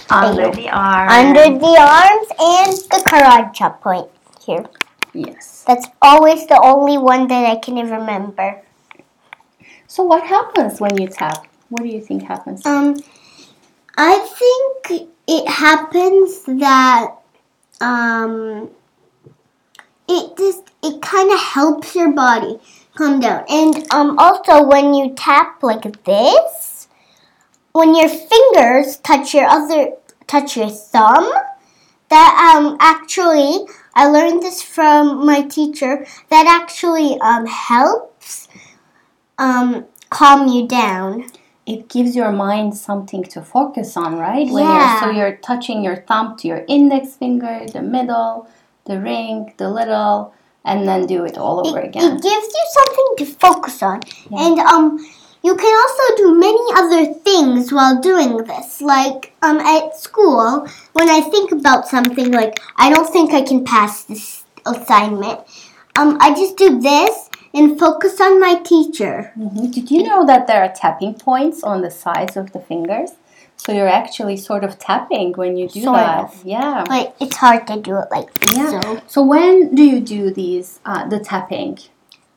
Under 0.09 0.49
the 0.51 0.69
arm. 0.69 1.09
under 1.09 1.45
the 1.59 1.75
arms 1.79 2.27
and 2.39 2.73
the 2.91 2.99
karacha 3.09 3.79
point 3.81 4.09
here. 4.45 4.65
Yes. 5.13 5.63
That's 5.67 5.87
always 6.01 6.45
the 6.47 6.59
only 6.61 6.97
one 6.97 7.27
that 7.27 7.45
I 7.45 7.55
can 7.57 7.75
remember. 7.75 8.61
So 9.87 10.03
what 10.03 10.23
happens 10.23 10.79
when 10.81 10.97
you 11.01 11.07
tap? 11.07 11.47
What 11.69 11.83
do 11.83 11.89
you 11.89 12.01
think 12.01 12.23
happens? 12.23 12.65
Um, 12.65 12.95
I 13.97 14.19
think 14.19 15.09
it 15.27 15.47
happens 15.49 16.43
that 16.43 17.15
um, 17.81 18.69
it 20.07 20.37
just 20.37 20.69
it 20.83 21.01
kind 21.01 21.31
of 21.31 21.39
helps 21.39 21.95
your 21.95 22.11
body 22.13 22.59
calm 22.95 23.19
down, 23.19 23.43
and 23.49 23.91
um, 23.91 24.17
also 24.19 24.63
when 24.63 24.93
you 24.93 25.15
tap 25.15 25.63
like 25.63 26.03
this, 26.05 26.87
when 27.71 27.95
your 27.95 28.09
fingers 28.09 28.97
touch 28.97 29.33
your 29.33 29.47
other 29.47 29.93
touch 30.27 30.55
your 30.55 30.69
thumb, 30.69 31.31
that 32.09 32.53
um 32.55 32.77
actually 32.79 33.65
I 33.95 34.07
learned 34.07 34.43
this 34.43 34.61
from 34.61 35.25
my 35.25 35.41
teacher. 35.41 36.05
That 36.29 36.45
actually 36.45 37.19
um 37.19 37.47
helps 37.47 38.47
um, 39.39 39.85
calm 40.09 40.47
you 40.47 40.67
down. 40.67 41.31
It 41.67 41.89
gives 41.89 42.15
your 42.15 42.31
mind 42.31 42.77
something 42.77 43.23
to 43.25 43.41
focus 43.41 43.97
on, 43.97 44.17
right? 44.17 44.49
When 44.49 44.63
Yeah. 44.65 44.77
you're, 44.79 44.99
so 45.01 45.09
you're 45.17 45.35
touching 45.49 45.83
your 45.83 45.97
thumb 46.07 46.37
to 46.37 46.47
your 46.47 46.63
index 46.67 47.15
finger, 47.15 47.65
the 47.71 47.81
middle, 47.81 48.47
the 48.85 49.01
ring, 49.01 49.53
the 49.57 49.69
little, 49.69 50.33
and 50.63 50.87
then 50.87 51.05
do 51.05 51.25
it 51.25 51.37
all 51.37 51.67
over 51.67 51.79
It, 51.79 51.89
again. 51.89 52.05
it 52.17 52.21
gives 52.23 52.47
you 52.57 52.65
something 52.79 53.09
to 53.19 53.25
focus 53.25 53.83
on. 53.83 53.99
Yeah. 54.29 54.47
And 54.47 54.59
um 54.59 54.97
you 55.43 55.55
can 55.55 55.73
also 55.83 56.05
do 56.23 56.35
many 56.35 56.65
other 56.81 57.13
things 57.13 57.71
while 57.71 57.99
doing 58.01 58.37
this. 58.51 58.81
Like 58.81 59.33
um 59.41 59.59
at 59.59 59.97
school, 59.97 60.67
when 60.93 61.09
I 61.09 61.21
think 61.21 61.51
about 61.51 61.87
something 61.87 62.31
like 62.31 62.59
I 62.77 62.89
don't 62.89 63.09
think 63.09 63.33
I 63.33 63.41
can 63.41 63.63
pass 63.65 64.03
this 64.03 64.43
assignment, 64.65 65.39
um 65.97 66.17
I 66.21 66.33
just 66.33 66.57
do 66.57 66.79
this 66.79 67.26
and 67.53 67.79
focus 67.79 68.19
on 68.21 68.39
my 68.39 68.55
teacher. 68.55 69.31
Mhm. 69.37 69.71
Did 69.73 69.91
you 69.91 70.03
know 70.03 70.25
that 70.25 70.47
there 70.47 70.63
are 70.63 70.73
tapping 70.73 71.13
points 71.15 71.63
on 71.63 71.81
the 71.81 71.91
sides 71.91 72.35
of 72.37 72.51
the 72.53 72.59
fingers? 72.59 73.11
So 73.55 73.71
you're 73.71 73.87
actually 73.89 74.37
sort 74.37 74.63
of 74.63 74.77
tapping 74.77 75.33
when 75.33 75.57
you 75.57 75.67
do 75.67 75.81
Sort 75.83 75.95
that. 75.97 76.19
of. 76.25 76.45
Yeah. 76.45 76.83
But 76.87 77.15
it's 77.19 77.37
hard 77.37 77.65
to 77.67 77.77
do 77.81 77.97
it 77.97 78.07
like 78.11 78.29
Yeah. 78.55 78.79
so. 78.81 78.99
So 79.07 79.21
when 79.23 79.73
do 79.73 79.83
you 79.83 79.99
do 79.99 80.29
these 80.31 80.79
uh, 80.85 81.07
the 81.07 81.19
tapping? 81.19 81.79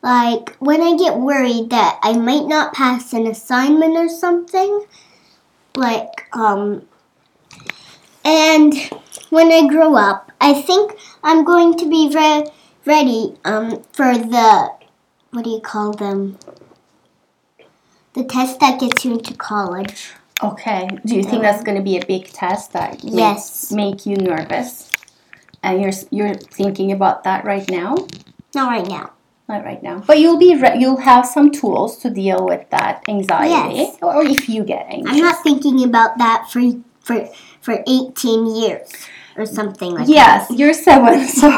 Like 0.02 0.56
when 0.60 0.80
I 0.80 0.96
get 0.96 1.18
worried 1.18 1.68
that 1.70 1.98
I 2.02 2.14
might 2.14 2.46
not 2.46 2.72
pass 2.72 3.12
an 3.12 3.26
assignment 3.26 3.96
or 3.98 4.08
something, 4.08 4.86
like 5.76 6.24
um 6.32 6.82
and 8.24 8.72
when 9.30 9.52
I 9.52 9.66
grow 9.68 9.94
up, 9.96 10.32
I 10.40 10.54
think 10.54 10.92
I'm 11.22 11.44
going 11.44 11.76
to 11.78 11.88
be 11.88 12.10
re- 12.14 12.46
ready 12.86 13.34
um 13.44 13.82
for 13.92 14.16
the 14.16 14.70
what 15.30 15.44
do 15.44 15.50
you 15.50 15.60
call 15.60 15.92
them? 15.92 16.38
The 18.14 18.24
test 18.24 18.58
that 18.60 18.80
gets 18.80 19.04
you 19.04 19.12
into 19.12 19.34
college. 19.34 20.10
Okay. 20.42 20.88
Do 21.04 21.14
you 21.14 21.22
think 21.22 21.42
that's 21.42 21.62
going 21.62 21.76
to 21.76 21.82
be 21.82 21.96
a 21.98 22.04
big 22.04 22.26
test 22.32 22.72
that 22.72 23.04
makes, 23.04 23.14
Yes. 23.14 23.72
make 23.72 24.06
you 24.06 24.16
nervous? 24.16 24.90
And 25.62 25.80
you're 25.82 25.92
you're 26.10 26.34
thinking 26.34 26.90
about 26.92 27.24
that 27.24 27.44
right 27.44 27.68
now? 27.70 27.94
Not 28.54 28.70
right 28.70 28.88
now. 28.88 29.12
Not 29.48 29.64
right 29.64 29.82
now. 29.82 30.02
But 30.06 30.18
you'll 30.18 30.38
be 30.38 30.56
re- 30.56 30.78
you'll 30.78 30.96
have 30.96 31.26
some 31.26 31.50
tools 31.50 31.98
to 31.98 32.08
deal 32.10 32.44
with 32.46 32.68
that 32.70 33.04
anxiety 33.08 33.76
Yes. 33.82 33.98
or 34.00 34.24
if 34.24 34.48
you 34.48 34.64
get 34.64 34.86
anxious. 34.88 35.12
I'm 35.12 35.22
not 35.22 35.42
thinking 35.42 35.84
about 35.84 36.16
that 36.18 36.48
for 36.50 36.62
for 37.00 37.28
for 37.60 37.84
18 37.86 38.46
years 38.56 38.90
or 39.36 39.46
something 39.46 39.92
like 39.92 40.06
that. 40.06 40.12
Yes, 40.12 40.50
you're 40.50 40.72
seven, 40.74 41.26
so 41.26 41.48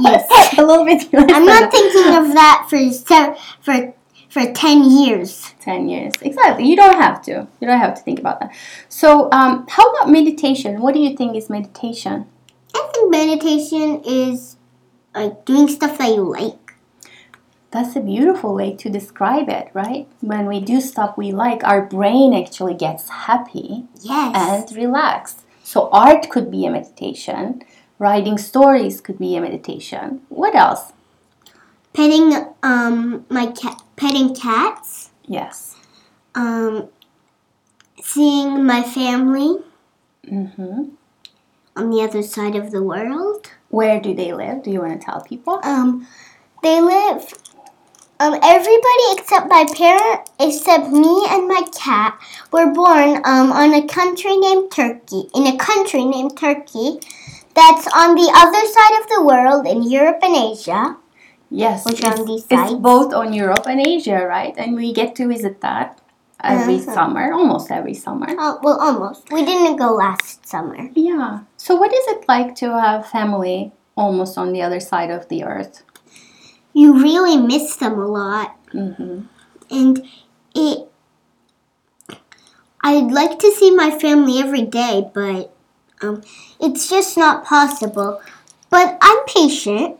Yes. 0.00 0.54
a 0.58 0.62
little 0.64 0.84
bit. 0.84 1.08
I'm 1.12 1.46
not 1.46 1.70
thinking 1.70 2.14
of 2.14 2.32
that 2.34 2.66
for 2.68 2.78
se- 2.90 3.36
for 3.60 3.94
for 4.28 4.50
10 4.50 4.84
years. 4.90 5.52
10 5.60 5.90
years. 5.90 6.14
Exactly. 6.22 6.64
You 6.66 6.74
don't 6.74 6.96
have 6.96 7.20
to. 7.22 7.46
You 7.60 7.66
don't 7.68 7.78
have 7.78 7.94
to 7.96 8.00
think 8.02 8.18
about 8.18 8.40
that. 8.40 8.50
So, 8.88 9.28
um, 9.30 9.66
how 9.68 9.90
about 9.92 10.08
meditation? 10.10 10.80
What 10.80 10.94
do 10.94 11.00
you 11.00 11.14
think 11.14 11.36
is 11.36 11.50
meditation? 11.50 12.26
I 12.74 12.88
think 12.94 13.10
meditation 13.10 14.00
is 14.06 14.56
like 15.14 15.44
doing 15.44 15.68
stuff 15.68 15.98
that 15.98 16.08
you 16.14 16.22
like. 16.22 16.74
That's 17.72 17.94
a 17.96 18.00
beautiful 18.00 18.54
way 18.54 18.74
to 18.76 18.88
describe 18.90 19.50
it, 19.50 19.68
right? 19.74 20.06
When 20.22 20.46
we 20.46 20.60
do 20.60 20.80
stuff 20.80 21.16
we 21.18 21.30
like, 21.32 21.62
our 21.64 21.82
brain 21.84 22.32
actually 22.34 22.74
gets 22.74 23.08
happy 23.10 23.84
Yes. 24.00 24.34
and 24.68 24.76
relaxed. 24.76 25.41
So, 25.72 25.88
art 25.90 26.28
could 26.28 26.50
be 26.50 26.66
a 26.66 26.70
meditation, 26.70 27.62
writing 27.98 28.36
stories 28.36 29.00
could 29.00 29.18
be 29.18 29.36
a 29.36 29.40
meditation. 29.40 30.20
What 30.28 30.54
else? 30.54 30.92
petting 31.94 32.28
um 32.62 33.24
my 33.30 33.46
cat 33.46 33.80
petting 33.96 34.34
cats. 34.34 35.10
Yes. 35.24 35.76
Um 36.34 36.88
seeing 38.02 38.66
my 38.66 38.82
family 38.82 39.50
Mm-hmm. 40.26 40.80
on 41.76 41.90
the 41.90 42.02
other 42.02 42.22
side 42.22 42.54
of 42.54 42.70
the 42.70 42.82
world. 42.82 43.50
Where 43.70 43.98
do 44.00 44.14
they 44.14 44.32
live? 44.32 44.62
Do 44.62 44.70
you 44.70 44.80
want 44.80 45.00
to 45.00 45.04
tell 45.06 45.22
people? 45.22 45.58
Um 45.64 46.06
they 46.62 46.82
live 46.82 47.32
um 48.22 48.34
everybody 48.42 49.06
except 49.14 49.48
my 49.48 49.64
parent 49.76 50.20
except 50.38 50.88
me 51.04 51.14
and 51.30 51.48
my 51.48 51.62
cat 51.74 52.18
were 52.52 52.70
born 52.72 53.16
um 53.24 53.50
on 53.52 53.74
a 53.74 53.82
country 53.98 54.36
named 54.36 54.70
Turkey. 54.70 55.22
In 55.34 55.46
a 55.46 55.56
country 55.56 56.04
named 56.04 56.36
Turkey 56.38 56.88
that's 57.54 57.86
on 58.02 58.14
the 58.14 58.28
other 58.42 58.64
side 58.76 58.94
of 59.00 59.06
the 59.12 59.22
world 59.30 59.66
in 59.66 59.82
Europe 59.82 60.20
and 60.22 60.36
Asia. 60.36 60.96
Yes, 61.50 61.84
Which 61.84 62.00
it's, 62.02 62.20
on 62.20 62.26
these 62.26 62.46
it's 62.48 62.72
both 62.80 63.12
on 63.12 63.34
Europe 63.34 63.66
and 63.66 63.86
Asia, 63.86 64.24
right? 64.26 64.54
And 64.56 64.74
we 64.74 64.92
get 64.94 65.14
to 65.16 65.28
visit 65.28 65.60
that 65.60 66.00
every 66.42 66.76
Uh-huh. 66.80 66.94
summer, 66.96 67.24
almost 67.34 67.70
every 67.70 67.92
summer. 67.92 68.28
Uh, 68.44 68.56
well, 68.64 68.80
almost. 68.80 69.30
We 69.30 69.44
didn't 69.44 69.76
go 69.76 69.92
last 69.92 70.48
summer. 70.48 70.88
Yeah. 70.94 71.40
So, 71.58 71.76
what 71.76 71.92
is 71.92 72.04
it 72.08 72.24
like 72.26 72.54
to 72.64 72.72
have 72.80 73.04
family 73.18 73.72
almost 73.96 74.38
on 74.38 74.52
the 74.56 74.62
other 74.62 74.80
side 74.80 75.10
of 75.10 75.28
the 75.28 75.44
earth? 75.44 75.84
You 76.74 77.02
really 77.02 77.36
miss 77.36 77.76
them 77.76 77.98
a 77.98 78.06
lot, 78.06 78.56
hmm 78.70 79.20
and 79.70 80.06
it. 80.54 80.88
I'd 82.84 83.12
like 83.12 83.38
to 83.38 83.52
see 83.52 83.70
my 83.70 83.90
family 83.90 84.38
every 84.38 84.62
day, 84.62 85.08
but 85.14 85.54
um, 86.02 86.22
it's 86.60 86.88
just 86.90 87.16
not 87.16 87.44
possible. 87.44 88.20
But 88.70 88.98
I'm 89.00 89.24
patient, 89.26 89.96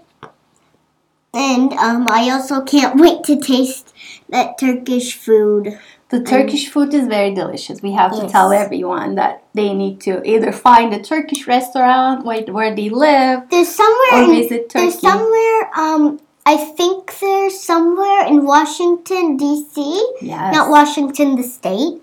and 1.34 1.72
um, 1.74 2.08
I 2.08 2.28
also 2.30 2.62
can't 2.62 3.00
wait 3.00 3.24
to 3.24 3.40
taste 3.40 3.94
that 4.28 4.58
Turkish 4.58 5.14
food. 5.16 5.78
The 6.08 6.20
Turkish 6.22 6.68
food 6.68 6.92
is 6.92 7.06
very 7.06 7.34
delicious. 7.34 7.80
We 7.80 7.92
have 7.92 8.12
to 8.20 8.28
tell 8.28 8.52
everyone 8.52 9.14
that 9.14 9.44
they 9.54 9.72
need 9.72 10.00
to 10.02 10.22
either 10.28 10.52
find 10.52 10.92
a 10.92 11.02
Turkish 11.02 11.46
restaurant 11.46 12.26
where, 12.26 12.42
where 12.42 12.74
they 12.76 12.90
live 12.90 13.48
There's 13.50 13.68
somewhere. 13.74 14.12
or 14.12 14.22
in, 14.24 14.42
visit 14.42 14.68
there's 14.68 14.94
Turkey. 14.94 15.06
somewhere. 15.06 15.70
Um, 15.74 16.20
I 16.44 16.56
think 16.56 17.18
there's 17.20 17.60
somewhere 17.60 18.26
in 18.26 18.44
Washington 18.44 19.36
D.C. 19.36 20.06
Yes. 20.20 20.52
Not 20.54 20.70
Washington, 20.70 21.36
the 21.36 21.42
state. 21.42 22.00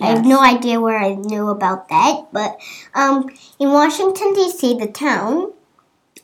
I 0.00 0.06
have 0.06 0.24
no 0.24 0.40
idea 0.40 0.80
where 0.80 0.98
I 0.98 1.14
knew 1.14 1.48
about 1.48 1.88
that, 1.90 2.28
but 2.32 2.58
um, 2.94 3.28
in 3.58 3.70
Washington 3.70 4.32
D.C., 4.34 4.78
the 4.78 4.86
town, 4.86 5.52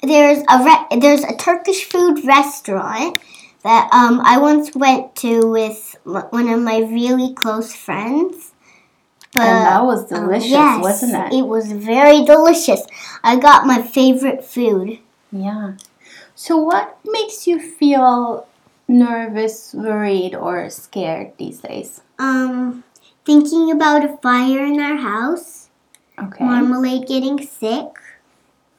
there's 0.03 0.39
a 0.49 0.65
re- 0.65 0.99
there's 0.99 1.23
a 1.23 1.37
Turkish 1.37 1.85
food 1.85 2.25
restaurant 2.25 3.19
that 3.65 3.89
um, 3.93 4.21
I 4.25 4.39
once 4.39 4.75
went 4.75 5.15
to 5.17 5.51
with 5.51 5.97
m- 6.07 6.15
one 6.31 6.49
of 6.49 6.61
my 6.63 6.79
really 6.79 7.35
close 7.35 7.75
friends. 7.75 8.53
But, 9.35 9.43
And 9.45 9.67
that 9.67 9.85
was 9.85 10.11
um, 10.11 10.25
delicious, 10.25 10.51
yes, 10.51 10.81
wasn't 10.83 11.15
it? 11.33 11.39
It 11.39 11.47
was 11.47 11.71
very 11.73 12.25
delicious. 12.25 12.83
I 13.23 13.37
got 13.39 13.67
my 13.67 13.83
favorite 13.83 14.45
food. 14.45 14.99
Yeah. 15.31 15.75
So, 16.41 16.57
what 16.57 16.97
makes 17.05 17.49
you 17.49 17.59
feel 17.59 18.47
nervous, 18.87 19.75
worried, 19.75 20.37
or 20.37 20.71
scared 20.71 21.33
these 21.37 21.59
days? 21.59 22.01
Um, 22.17 22.85
thinking 23.25 23.73
about 23.73 24.05
a 24.05 24.17
fire 24.19 24.65
in 24.65 24.79
our 24.79 24.95
house. 24.97 25.69
Okay. 26.17 26.45
Marmalade 26.45 27.09
getting 27.09 27.43
sick, 27.45 27.91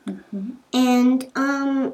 Mhm. 0.08 0.56
and 0.72 1.28
um, 1.36 1.94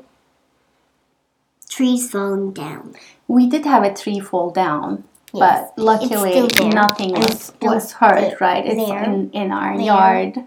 trees 1.68 2.12
falling 2.12 2.52
down. 2.54 2.94
We 3.28 3.48
did 3.50 3.66
have 3.66 3.82
a 3.84 3.92
tree 3.92 4.20
fall 4.20 4.52
down, 4.52 5.04
Yes, 5.34 5.42
but 5.76 5.84
luckily 5.84 6.48
nothing 6.70 7.14
was, 7.14 7.54
was 7.60 7.94
hurt, 7.94 8.22
there. 8.22 8.38
right? 8.40 8.64
It's 8.68 8.86
There. 8.88 9.04
in, 9.04 9.32
in 9.32 9.52
our 9.52 9.76
There. 9.78 9.86
yard. 9.88 10.44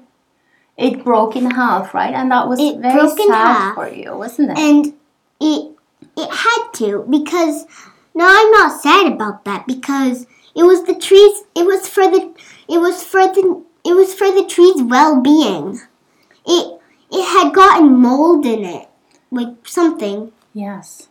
It 0.77 1.03
broke 1.03 1.35
in 1.35 1.51
half, 1.51 1.93
right? 1.93 2.15
And 2.15 2.31
that 2.31 2.49
was 2.49 2.61
It 2.61 2.79
very 2.79 3.09
sad 3.09 3.31
half. 3.35 3.75
for 3.75 3.89
you, 3.89 4.17
wasn't 4.17 4.51
it? 4.53 4.59
And 4.59 4.95
it 5.41 5.75
it 6.17 6.31
had 6.31 6.71
to 6.75 7.05
because 7.09 7.65
now 8.15 8.27
I'm 8.29 8.51
not 8.53 8.81
sad 8.81 9.13
about 9.13 9.45
that 9.45 9.67
because 9.67 10.27
it 10.57 10.63
was 10.65 10.85
the 10.85 10.95
trees. 10.95 11.43
It 11.55 11.65
was 11.67 11.89
for 11.89 12.05
the 12.11 12.35
it 12.69 12.79
was 12.79 13.03
for 13.05 13.23
the 13.27 13.63
it 13.85 13.93
was 13.95 14.13
for 14.15 14.31
the 14.31 14.45
trees' 14.45 14.83
well-being. 14.83 15.81
It 16.47 16.81
it 17.11 17.25
had 17.25 17.55
gotten 17.55 17.97
mold 17.97 18.45
in 18.45 18.65
it, 18.65 18.89
like 19.31 19.67
something. 19.67 20.33
yes. 20.53 21.09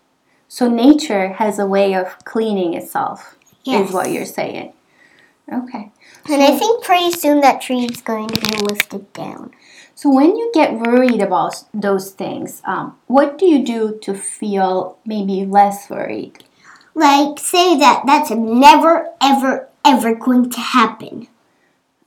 So 0.50 0.70
nature 0.70 1.34
has 1.34 1.60
a 1.60 1.66
way 1.66 1.94
of 1.94 2.24
cleaning 2.24 2.74
itself, 2.74 3.36
Yes. 3.64 3.90
is 3.90 3.94
what 3.94 4.12
you're 4.12 4.26
saying. 4.26 4.72
Okay. 5.52 5.92
And 6.30 6.42
I 6.42 6.58
think 6.58 6.84
pretty 6.84 7.12
soon 7.12 7.42
that 7.42 7.62
tree 7.62 7.86
is 7.86 8.02
going 8.02 8.28
to 8.30 8.40
be 8.40 8.58
lifted 8.64 9.12
down. 9.14 9.52
So 9.98 10.12
when 10.12 10.36
you 10.36 10.52
get 10.54 10.76
worried 10.76 11.24
about 11.24 11.64
those 11.74 12.12
things, 12.12 12.62
um, 12.66 13.00
what 13.08 13.40
do 13.40 13.48
you 13.48 13.66
do 13.66 13.98
to 14.04 14.14
feel 14.14 15.00
maybe 15.08 15.44
less 15.44 15.90
worried? 15.90 16.44
Like 16.94 17.40
say 17.40 17.80
that 17.80 18.04
that's 18.06 18.30
never 18.30 19.10
ever 19.20 19.70
ever 19.84 20.14
going 20.14 20.52
to 20.52 20.60
happen. 20.60 21.28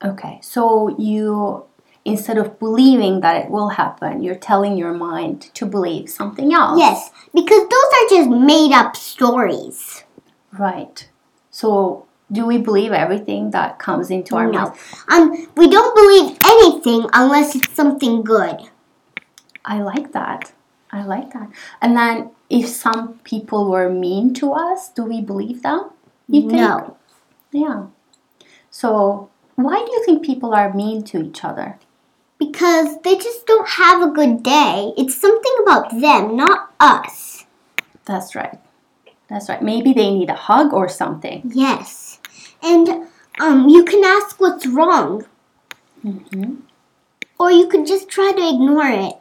Okay, 0.05 0.39
so 0.41 0.95
you 1.01 1.65
instead 2.05 2.39
of 2.39 2.61
believing 2.61 3.23
that 3.23 3.45
it 3.45 3.51
will 3.51 3.71
happen, 3.71 4.23
you're 4.23 4.37
telling 4.37 4.79
your 4.79 4.95
mind 4.95 5.51
to 5.55 5.67
believe 5.67 6.09
something 6.09 6.53
else. 6.53 6.79
Yes, 6.79 7.11
because 7.35 7.69
those 7.69 7.91
are 7.97 8.09
just 8.09 8.31
made 8.31 8.71
up 8.71 8.95
stories. 8.95 10.05
Right. 10.53 11.09
So, 11.51 12.07
do 12.33 12.47
we 12.47 12.59
believe 12.59 12.93
everything 12.93 13.51
that 13.51 13.79
comes 13.79 14.11
into 14.11 14.37
our 14.37 14.47
No. 14.47 14.59
mouth? 14.59 15.05
Um, 15.09 15.49
we 15.57 15.69
don't 15.69 15.95
believe 15.95 16.39
anything 16.45 17.09
unless 17.13 17.55
it's 17.57 17.75
something 17.75 18.23
good. 18.23 18.69
I 19.65 19.83
like 19.83 20.13
that. 20.13 20.53
I 20.93 21.05
like 21.05 21.33
that. 21.33 21.49
And 21.81 21.97
then, 21.97 22.31
if 22.49 22.67
some 22.69 23.15
people 23.25 23.71
were 23.71 23.89
mean 23.89 24.35
to 24.35 24.53
us, 24.53 24.89
do 24.91 25.05
we 25.05 25.21
believe 25.21 25.63
them? 25.63 25.91
You 26.29 26.43
think? 26.43 26.53
No. 26.53 26.97
Yeah. 27.53 27.85
So, 28.71 29.29
why 29.57 29.85
do 29.85 29.93
you 29.93 30.05
think 30.05 30.25
people 30.25 30.55
are 30.55 30.73
mean 30.73 31.05
to 31.05 31.23
each 31.23 31.45
other? 31.45 31.79
Because 32.39 32.99
they 33.03 33.17
just 33.17 33.47
don't 33.47 33.69
have 33.69 34.03
a 34.03 34.11
good 34.11 34.43
day. 34.43 34.93
It's 34.97 35.15
something 35.21 35.53
about 35.63 35.91
them, 36.01 36.37
not 36.37 36.73
us. 36.81 37.45
That's 38.07 38.35
right. 38.35 38.59
That's 39.29 39.49
right. 39.49 39.63
Maybe 39.63 39.93
they 39.93 40.11
need 40.11 40.31
a 40.31 40.35
hug 40.35 40.73
or 40.73 40.89
something. 40.89 41.43
Yes. 41.55 42.10
And 42.63 43.09
um, 43.41 43.69
you 43.69 43.85
can 43.85 44.05
ask 44.05 44.41
what's 44.41 44.67
wrong, 44.67 45.25
hmm 46.03 46.57
or 47.39 47.51
you 47.51 47.67
could 47.69 47.87
just 47.87 48.11
try 48.11 48.33
to 48.33 48.49
ignore 48.51 48.87
it. 48.87 49.15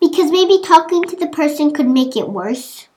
Because 0.00 0.32
maybe 0.32 0.60
talking 0.60 1.04
to 1.04 1.14
the 1.14 1.28
person 1.28 1.72
could 1.72 1.86
make 1.86 2.16
it 2.16 2.28
worse. 2.28 2.88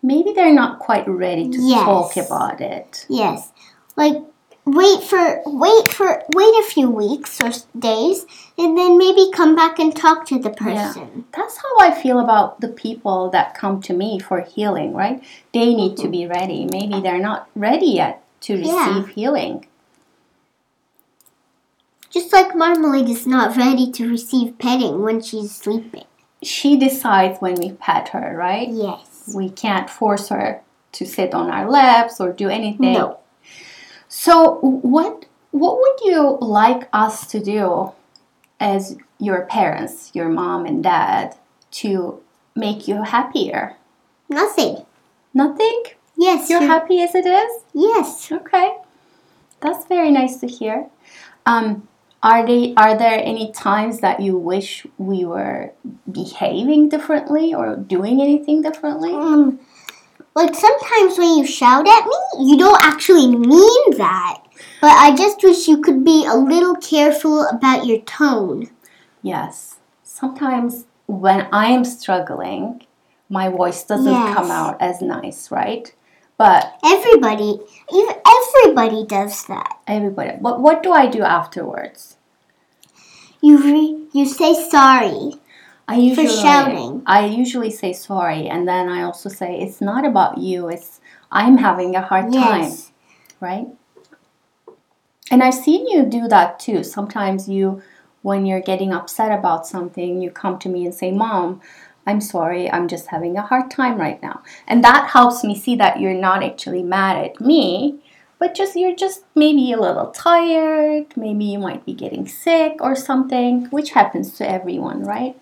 Maybe 0.00 0.32
they're 0.32 0.54
not 0.54 0.78
quite 0.78 1.08
ready 1.08 1.48
to 1.50 1.58
Yes. 1.60 1.84
talk 1.84 2.16
about 2.16 2.60
it. 2.60 3.04
Yes. 3.08 3.50
Like 3.96 4.22
wait 4.64 5.02
for 5.02 5.42
wait 5.46 5.88
for 5.92 6.22
wait 6.34 6.54
a 6.60 6.68
few 6.68 6.88
weeks 6.90 7.40
or 7.40 7.50
days 7.78 8.26
and 8.58 8.76
then 8.78 8.96
maybe 8.98 9.30
come 9.32 9.56
back 9.56 9.78
and 9.80 9.94
talk 9.94 10.26
to 10.26 10.38
the 10.38 10.50
person. 10.50 11.10
yeah. 11.16 11.22
That's 11.36 11.56
how 11.56 11.78
I 11.80 11.90
feel 11.90 12.20
about 12.20 12.60
the 12.60 12.68
people 12.68 13.30
that 13.30 13.54
come 13.54 13.80
to 13.82 13.92
me 13.92 14.20
for 14.20 14.40
healing, 14.40 14.94
right? 14.94 15.22
They 15.52 15.74
need 15.74 15.96
to 15.98 16.08
be 16.08 16.26
ready. 16.26 16.66
Maybe 16.70 17.00
they're 17.00 17.18
not 17.18 17.48
ready 17.56 17.86
yet 17.86 18.22
to 18.46 18.54
receive 18.54 18.72
Yeah. 18.74 19.06
healing. 19.14 19.66
Just 22.10 22.32
like 22.32 22.54
Marmalade 22.54 23.08
is 23.08 23.26
not 23.26 23.56
ready 23.56 23.90
to 23.90 24.08
receive 24.08 24.58
petting 24.58 25.02
when 25.02 25.20
she's 25.20 25.54
sleeping. 25.54 26.04
She 26.42 26.76
decides 26.76 27.40
when 27.40 27.56
we 27.56 27.72
pet 27.72 28.10
her, 28.10 28.36
right? 28.36 28.68
Yes. 28.68 29.32
We 29.34 29.50
can't 29.50 29.90
force 29.90 30.28
her 30.28 30.62
to 30.92 31.04
sit 31.04 31.34
on 31.34 31.50
our 31.50 31.68
laps 31.68 32.20
or 32.20 32.32
do 32.32 32.48
anything. 32.48 32.92
No. 32.92 33.18
So 34.08 34.58
what 34.60 35.26
what 35.50 35.78
would 35.78 36.00
you 36.04 36.38
like 36.40 36.88
us 36.92 37.26
to 37.28 37.40
do 37.40 37.92
as 38.60 38.96
your 39.18 39.46
parents, 39.46 40.10
your 40.14 40.28
mom 40.28 40.66
and 40.66 40.82
dad, 40.82 41.34
to 41.82 42.20
make 42.54 42.86
you 42.86 43.02
happier? 43.02 43.74
Nothing. 44.28 44.86
Nothing? 45.34 45.82
Yes. 46.16 46.48
You're 46.50 46.62
happy 46.62 47.00
as 47.02 47.14
it 47.14 47.26
is? 47.26 47.64
Yes. 47.74 48.30
Okay. 48.32 48.76
That's 49.60 49.84
very 49.86 50.10
nice 50.10 50.36
to 50.38 50.46
hear. 50.46 50.88
Um 51.44 51.88
are 52.22 52.44
they 52.46 52.74
are 52.76 52.96
there 52.96 53.20
any 53.22 53.52
times 53.52 54.00
that 54.00 54.20
you 54.20 54.36
wish 54.36 54.86
we 54.98 55.24
were 55.24 55.72
behaving 56.10 56.88
differently 56.88 57.54
or 57.54 57.76
doing 57.76 58.20
anything 58.20 58.62
differently? 58.62 59.12
Um, 59.12 59.60
like 60.34 60.54
sometimes 60.54 61.18
when 61.18 61.38
you 61.38 61.46
shout 61.46 61.86
at 61.86 62.04
me, 62.06 62.16
you 62.50 62.58
don't 62.58 62.82
actually 62.82 63.28
mean 63.36 63.96
that. 63.98 64.42
But 64.80 64.92
I 64.92 65.14
just 65.14 65.42
wish 65.42 65.68
you 65.68 65.80
could 65.80 66.04
be 66.04 66.26
a 66.26 66.34
little 66.34 66.74
careful 66.76 67.46
about 67.46 67.86
your 67.86 68.00
tone. 68.00 68.70
Yes. 69.22 69.76
Sometimes 70.02 70.86
when 71.06 71.46
I 71.52 71.66
am 71.68 71.84
struggling, 71.84 72.82
my 73.28 73.48
voice 73.48 73.84
doesn't 73.84 74.12
Yes. 74.12 74.34
come 74.34 74.50
out 74.50 74.76
as 74.80 75.00
nice, 75.00 75.50
right? 75.50 75.94
But 76.38 76.78
Everybody, 76.84 77.60
even 77.92 78.14
everybody 78.26 79.06
does 79.06 79.44
that. 79.46 79.78
everybody, 79.86 80.32
but 80.40 80.60
what 80.60 80.82
do 80.82 80.92
I 80.92 81.06
do 81.06 81.22
afterwards? 81.22 82.16
You 83.40 83.62
re, 83.62 84.06
you 84.12 84.26
say 84.26 84.54
sorry. 84.54 85.34
I 85.88 85.96
usually 85.96 86.26
for 86.26 86.32
shouting. 86.32 87.02
I 87.06 87.26
usually 87.26 87.70
say 87.70 87.92
sorry, 87.92 88.48
and 88.48 88.66
then 88.66 88.88
I 88.88 89.02
also 89.02 89.28
say 89.28 89.60
it's 89.60 89.80
not 89.80 90.04
about 90.04 90.38
you. 90.38 90.68
It's 90.68 91.00
I'm 91.30 91.58
having 91.58 91.94
a 91.94 92.02
hard 92.02 92.32
time, 92.32 92.72
right? 93.40 93.66
And 95.30 95.42
I've 95.42 95.54
seen 95.54 95.86
you 95.86 96.04
do 96.04 96.28
that 96.28 96.58
too. 96.58 96.82
Sometimes 96.84 97.48
you, 97.48 97.82
when 98.22 98.46
you're 98.46 98.60
getting 98.60 98.92
upset 98.92 99.36
about 99.36 99.66
something, 99.66 100.20
you 100.20 100.30
come 100.30 100.58
to 100.60 100.68
me 100.68 100.84
and 100.84 100.94
say, 100.94 101.10
"Mom, 101.12 101.60
I'm 102.06 102.20
sorry. 102.20 102.70
I'm 102.70 102.88
just 102.88 103.08
having 103.08 103.36
a 103.36 103.42
hard 103.42 103.70
time 103.70 103.98
right 103.98 104.22
now," 104.22 104.42
and 104.66 104.82
that 104.84 105.10
helps 105.10 105.44
me 105.44 105.54
see 105.56 105.76
that 105.76 106.00
you're 106.00 106.14
not 106.14 106.42
actually 106.42 106.82
mad 106.82 107.16
at 107.24 107.40
me. 107.40 108.00
But 108.38 108.54
just 108.54 108.76
you're 108.76 108.94
just 108.94 109.24
maybe 109.34 109.72
a 109.72 109.80
little 109.80 110.10
tired, 110.10 111.16
maybe 111.16 111.46
you 111.46 111.58
might 111.58 111.86
be 111.86 111.94
getting 111.94 112.28
sick 112.28 112.76
or 112.80 112.94
something, 112.94 113.64
which 113.70 113.90
happens 113.92 114.36
to 114.36 114.48
everyone, 114.48 115.04
right? 115.04 115.40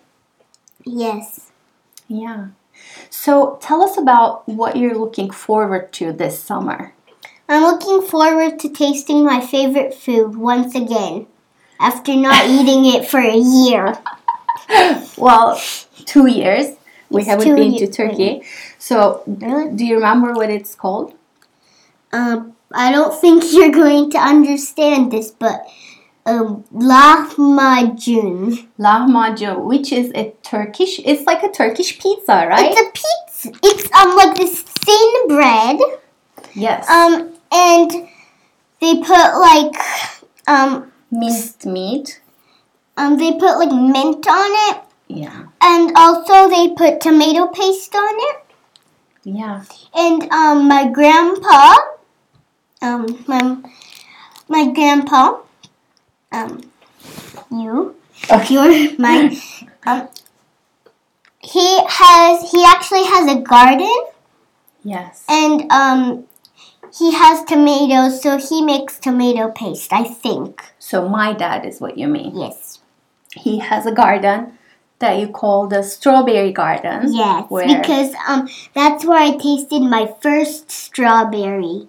Yes. 0.85 1.51
Yeah. 2.07 2.49
So 3.11 3.59
tell 3.61 3.83
us 3.83 3.97
about 3.97 4.49
what 4.49 4.77
you're 4.77 4.99
looking 4.99 5.31
forward 5.31 5.93
to 5.95 6.13
this 6.13 6.39
summer. 6.39 6.95
I'm 7.49 7.63
looking 7.63 8.03
forward 8.03 8.59
to 8.61 8.69
tasting 8.69 9.25
my 9.25 9.41
favorite 9.41 9.95
food 9.95 10.37
once 10.37 10.75
again 10.75 11.27
after 11.79 12.15
not 12.17 12.47
eating 12.49 12.87
it 12.87 13.07
for 13.07 13.21
a 13.21 13.37
year. 13.37 13.95
Well, 15.17 15.61
two 16.07 16.27
years. 16.27 16.77
We 17.11 17.21
It's 17.23 17.31
haven't 17.31 17.55
been 17.57 17.77
to 17.79 17.87
Turkey. 17.87 18.43
So, 18.79 19.23
Really? 19.27 19.75
do 19.77 19.85
you 19.85 19.95
remember 19.97 20.33
what 20.33 20.51
it's 20.51 20.75
called? 20.75 21.15
Um, 22.13 22.55
I 22.73 22.91
don't 22.91 23.19
think 23.21 23.45
you're 23.53 23.71
going 23.71 24.11
to 24.11 24.19
understand 24.19 25.13
this, 25.13 25.31
but 25.31 25.67
um, 26.27 26.65
lahmacun. 26.73 28.67
Lahmacun, 28.79 29.65
which 29.65 29.93
is 29.93 30.11
a 30.15 30.33
Turkish. 30.43 30.99
It's 31.05 31.25
like 31.27 31.43
a 31.43 31.51
Turkish 31.51 31.99
pizza, 31.99 32.47
right? 32.49 32.73
It's 32.75 32.81
a 32.81 32.91
pizza. 32.93 33.59
It's 33.63 33.93
um 33.95 34.17
like 34.17 34.37
this 34.37 34.63
thin 34.63 35.29
bread. 35.29 35.79
yes. 36.55 36.89
Um, 36.89 37.35
and 37.53 37.91
they 38.81 38.95
put 39.01 39.39
like 39.39 39.75
um 40.49 40.91
Minced 41.11 41.65
meat. 41.67 42.21
Um 42.97 43.17
they 43.19 43.33
put 43.33 43.59
like 43.59 43.73
mint 43.73 44.27
on 44.27 44.75
it, 44.75 44.83
Yeah. 45.09 45.45
and 45.61 45.93
also 45.97 46.49
they 46.49 46.71
put 46.75 47.01
tomato 47.01 47.47
paste 47.49 47.95
on 47.95 48.15
it. 48.31 48.37
Yeah. 49.25 49.65
And 49.95 50.31
um, 50.31 50.69
my 50.69 50.89
grandpa, 50.91 51.75
um, 52.83 53.25
my, 53.27 53.57
my 54.49 54.71
grandpa, 54.73 55.41
um, 56.31 56.61
you, 57.51 57.97
you're 58.51 58.99
my, 58.99 59.35
um, 59.87 60.09
he 61.41 61.79
has, 61.89 62.51
he 62.51 62.65
actually 62.65 63.05
has 63.05 63.33
a 63.33 63.41
garden, 63.41 64.05
Yes. 64.83 65.25
and 65.29 65.71
um, 65.73 66.27
he 66.97 67.13
has 67.15 67.43
tomatoes, 67.45 68.21
so 68.23 68.37
he 68.37 68.61
makes 68.63 68.99
tomato 68.99 69.51
paste. 69.51 69.93
I 69.93 70.05
think. 70.05 70.63
So 70.79 71.09
my 71.09 71.33
dad 71.33 71.65
is 71.65 71.81
what 71.81 71.97
you 71.97 72.09
mean. 72.09 72.37
Yes. 72.37 72.81
He 73.35 73.59
has 73.59 73.87
a 73.87 73.93
garden 73.93 74.59
that 75.01 75.19
you 75.19 75.29
call 75.29 75.67
the 75.67 75.83
strawberry 75.83 76.53
garden. 76.53 77.13
Yes, 77.13 77.47
because 77.51 78.15
um, 78.29 78.49
that's 78.75 79.05
where 79.05 79.19
I 79.19 79.37
tasted 79.37 79.81
my 79.81 80.13
first 80.21 80.71
strawberry. 80.71 81.89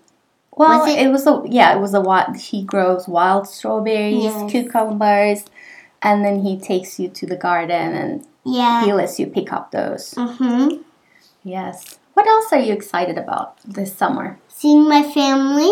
Well, 0.57 0.79
Was 0.79 0.89
it, 0.89 0.99
it- 1.05 1.09
was 1.09 1.27
a 1.27 1.43
yeah, 1.45 1.75
it 1.75 1.79
was 1.81 1.93
a 1.93 2.01
wild. 2.01 2.37
He 2.37 2.63
grows 2.63 3.07
wild 3.07 3.47
strawberries, 3.47 4.23
Yes. 4.23 4.51
cucumbers, 4.51 5.45
and 6.01 6.23
then 6.25 6.39
he 6.41 6.59
takes 6.59 6.99
you 6.99 7.09
to 7.09 7.25
the 7.25 7.35
garden 7.35 7.93
and 7.93 8.25
Yeah. 8.43 8.83
he 8.85 8.93
lets 8.93 9.19
you 9.19 9.27
pick 9.27 9.51
up 9.53 9.71
those. 9.71 10.13
Mm-hmm. 10.15 10.81
Yes. 11.43 11.99
What 12.13 12.25
else 12.27 12.51
are 12.53 12.59
you 12.59 12.73
excited 12.73 13.17
about 13.17 13.59
this 13.65 13.93
summer? 13.95 14.39
seeing 14.47 14.87
my 14.87 15.03
family, 15.03 15.69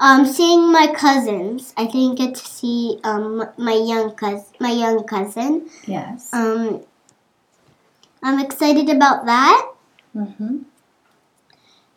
um, 0.00 0.26
seeing 0.26 0.72
my 0.72 0.92
cousins. 0.92 1.72
I 1.76 1.84
didn't 1.84 2.16
get 2.16 2.34
to 2.34 2.44
see 2.44 2.98
um 3.04 3.44
my 3.56 3.74
young 3.74 4.12
cousin, 4.16 4.46
my 4.58 4.72
young 4.72 5.04
cousin. 5.04 5.68
Yes. 5.86 6.32
Um, 6.32 6.82
I'm 8.22 8.40
excited 8.40 8.88
about 8.90 9.26
that, 9.26 9.70
mm-hmm. 10.16 10.58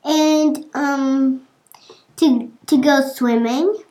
and 0.06 0.66
um, 0.74 1.48
to 2.18 2.52
to 2.68 2.78
go 2.78 3.02
swimming 3.02 3.84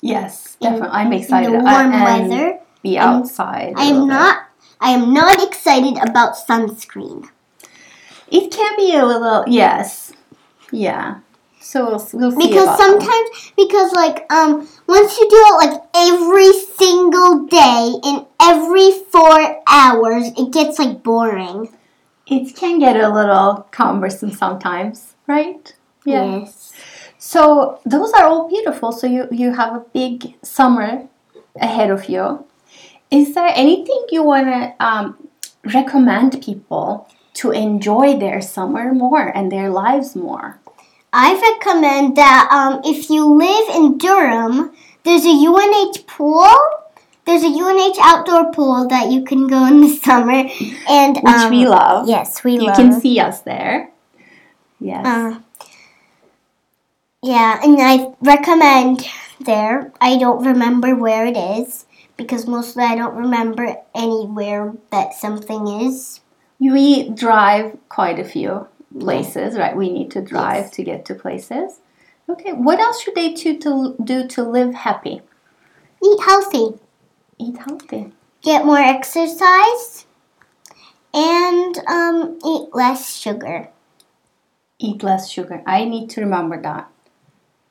Yes, 0.00 0.56
in, 0.60 0.70
definitely. 0.70 0.96
I'm 0.96 1.12
in 1.12 1.20
excited. 1.20 1.52
the 1.52 1.58
uh, 1.58 1.62
warm 1.62 1.92
weather. 1.92 2.58
Be 2.82 2.98
I'm- 2.98 3.20
outside. 3.22 3.74
I 3.76 3.84
am 3.84 4.06
not. 4.06 4.44
I 4.80 4.90
am 4.90 5.14
not 5.14 5.42
excited 5.42 5.96
about 6.06 6.36
sunscreen 6.36 7.30
It 8.28 8.52
can 8.52 8.76
be 8.76 8.94
a 8.94 9.06
little 9.06 9.44
yes, 9.48 10.12
yeah. 10.70 11.20
So 11.66 11.84
we'll, 11.84 12.08
we'll 12.12 12.30
see 12.30 12.48
because 12.48 12.78
sometimes 12.78 13.52
because 13.56 13.92
like 13.92 14.24
um 14.32 14.68
once 14.86 15.18
you 15.18 15.28
do 15.28 15.40
it 15.48 15.56
like 15.66 15.82
every 15.96 16.52
single 16.52 17.46
day 17.46 17.92
in 18.04 18.24
every 18.40 18.92
four 19.10 19.62
hours, 19.66 20.30
it 20.38 20.52
gets 20.52 20.78
like 20.78 21.02
boring. 21.02 21.74
it 22.28 22.54
can 22.54 22.78
get 22.78 22.96
a 22.96 23.08
little 23.08 23.66
cumbersome 23.72 24.30
sometimes, 24.30 25.16
right? 25.26 25.74
Yes. 26.04 26.72
So 27.18 27.80
those 27.84 28.12
are 28.12 28.26
all 28.26 28.48
beautiful. 28.48 28.92
So 28.92 29.08
you 29.08 29.26
you 29.32 29.54
have 29.54 29.74
a 29.74 29.84
big 29.92 30.34
summer 30.44 31.08
ahead 31.60 31.90
of 31.90 32.08
you. 32.08 32.46
Is 33.10 33.34
there 33.34 33.50
anything 33.54 34.06
you 34.12 34.22
want 34.22 34.46
to 34.46 34.60
um, 34.78 35.28
recommend 35.64 36.40
people 36.40 37.08
to 37.42 37.50
enjoy 37.50 38.16
their 38.18 38.40
summer 38.40 38.94
more 38.94 39.26
and 39.36 39.50
their 39.50 39.68
lives 39.68 40.14
more? 40.14 40.60
I 41.18 41.32
recommend 41.32 42.18
that 42.18 42.46
um, 42.52 42.82
if 42.84 43.08
you 43.08 43.24
live 43.24 43.74
in 43.74 43.96
Durham, 43.96 44.76
there's 45.02 45.24
a 45.24 45.30
UNH 45.30 46.06
pool. 46.06 46.46
There's 47.24 47.42
a 47.42 47.46
UNH 47.46 47.96
outdoor 48.02 48.52
pool 48.52 48.86
that 48.88 49.10
you 49.10 49.24
can 49.24 49.46
go 49.46 49.66
in 49.66 49.80
the 49.80 49.88
summer, 50.04 50.44
and 50.86 51.16
Which 51.16 51.34
um, 51.34 51.50
we 51.50 51.66
love. 51.66 52.06
Yes, 52.06 52.44
we 52.44 52.52
You 52.52 52.66
love. 52.66 52.78
You 52.78 52.84
can 52.84 53.00
see 53.00 53.18
us 53.18 53.40
there. 53.40 53.90
Yes. 54.78 55.06
Uh, 55.06 55.40
yeah, 57.22 57.60
and 57.64 57.78
I 57.80 58.12
recommend 58.20 59.08
there. 59.40 59.92
I 59.98 60.18
don't 60.18 60.44
remember 60.44 60.94
where 60.94 61.24
it 61.24 61.36
is 61.38 61.86
because 62.18 62.46
mostly 62.46 62.84
I 62.84 62.94
don't 62.94 63.16
remember 63.16 63.74
anywhere 63.94 64.74
that 64.90 65.14
something 65.14 65.66
is. 65.66 66.20
we 66.60 67.08
drive 67.08 67.78
quite 67.88 68.18
a 68.18 68.24
few 68.24 68.68
places, 68.98 69.56
right? 69.56 69.76
We 69.76 69.90
need 69.90 70.10
to 70.12 70.20
drive 70.22 70.70
to 70.72 70.82
get 70.84 71.04
to 71.06 71.14
places. 71.14 71.80
Okay. 72.28 72.52
What 72.52 72.80
else 72.80 73.02
should 73.02 73.14
they 73.14 73.32
do 73.34 73.56
to 73.58 73.96
do 74.02 74.26
to 74.28 74.42
live 74.42 74.74
happy? 74.74 75.22
Eat 76.04 76.20
healthy, 76.24 76.78
Eat 77.38 77.56
healthy. 77.58 78.12
get 78.42 78.64
more 78.66 78.78
exercise, 78.78 80.06
and 81.14 81.78
um, 81.88 82.38
eat 82.44 82.68
less 82.74 83.16
sugar. 83.16 83.68
Eat 84.78 85.02
less 85.02 85.30
sugar. 85.30 85.62
I 85.66 85.84
need 85.84 86.10
to 86.10 86.20
remember 86.20 86.60
that. 86.62 86.88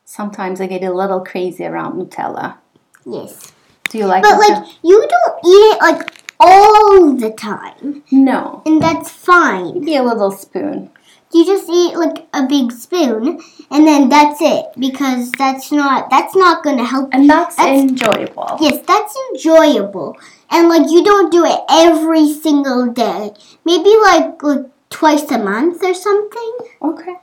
Sometimes 0.06 0.60
I 0.62 0.68
get 0.68 0.84
a 0.84 0.92
little 0.94 1.24
crazy 1.24 1.66
around 1.66 2.00
Nutella. 2.00 2.58
Yes, 3.06 3.52
Do 3.90 3.98
you 4.00 4.06
like 4.06 4.24
but 4.24 4.34
Nutella? 4.40 4.62
like 4.62 4.74
you 4.84 5.08
don't 5.08 5.40
eat 5.46 5.76
it 5.76 5.82
like 5.82 6.12
all 6.40 7.14
the 7.16 7.32
time, 7.32 8.04
no. 8.12 8.62
and 8.66 8.82
that's 8.82 9.10
fine. 9.10 9.80
Maybe 9.80 9.96
a 9.96 10.04
little 10.04 10.32
spoon. 10.32 10.92
You 11.36 11.44
just 11.46 11.68
eat 11.70 11.94
like 12.04 12.20
a 12.34 12.44
big 12.48 12.72
spoon, 12.72 13.42
and 13.70 13.86
then 13.90 14.08
that's 14.08 14.40
it 14.42 14.66
because 14.86 15.32
that's 15.34 15.68
not 15.80 16.10
that's 16.10 16.36
not 16.44 16.64
gonna 16.64 16.86
help 16.86 17.14
you. 17.14 17.20
And 17.20 17.30
that's, 17.30 17.58
That's- 17.58 17.82
enjoyable. 17.82 18.58
Yes, 18.62 18.78
that's 18.88 19.14
enjoyable. 19.32 20.16
And 20.50 20.70
like 20.70 20.90
you 20.90 21.04
don't 21.04 21.32
do 21.38 21.44
it 21.54 21.60
every 21.70 22.32
single 22.46 22.88
day. 22.88 23.34
Maybe 23.66 23.92
like, 24.10 24.42
like 24.44 24.66
twice 24.90 25.30
a 25.32 25.38
month 25.52 25.84
or 25.84 25.94
something. 25.94 26.52
Okay. 26.82 27.16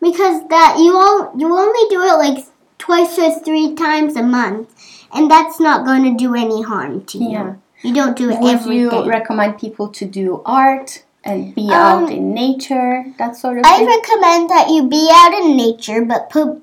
Because 0.00 0.36
that 0.48 0.76
you 0.78 0.96
all 0.96 1.32
you 1.36 1.48
only 1.64 1.84
do 1.90 2.00
it 2.10 2.16
like 2.24 2.44
twice 2.78 3.18
or 3.18 3.30
three 3.40 3.74
times 3.74 4.16
a 4.16 4.22
month. 4.22 4.68
And 5.12 5.30
that's 5.30 5.58
not 5.60 5.84
gonna 5.84 6.14
do 6.16 6.34
any 6.34 6.62
harm 6.62 7.04
to 7.06 7.18
you. 7.18 7.30
Yeah. 7.30 7.54
You 7.82 7.94
don't 7.94 8.16
do 8.16 8.30
it 8.30 8.40
Would 8.40 8.54
every 8.54 8.78
you 8.78 8.90
day. 8.90 9.06
recommend 9.06 9.58
people 9.58 9.88
to 9.98 10.04
do 10.06 10.42
art 10.46 11.04
and 11.24 11.54
be 11.54 11.68
Um, 11.72 12.04
out 12.04 12.10
in 12.12 12.32
nature, 12.34 13.04
that 13.18 13.36
sort 13.36 13.58
of 13.58 13.64
I 13.66 13.76
thing? 13.78 13.86
recommend 13.86 14.50
that 14.50 14.68
you 14.70 14.88
be 14.88 15.10
out 15.12 15.32
in 15.34 15.56
nature 15.56 16.04
but 16.04 16.30
put 16.30 16.62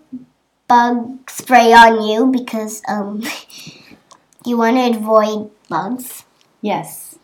bug 0.68 1.30
spray 1.30 1.74
on 1.74 2.02
you 2.02 2.26
because 2.28 2.82
um 2.88 3.22
you 4.46 4.58
wanna 4.58 4.89
avoid 4.89 5.52
bugs. 5.70 6.24
yes. 6.62 7.18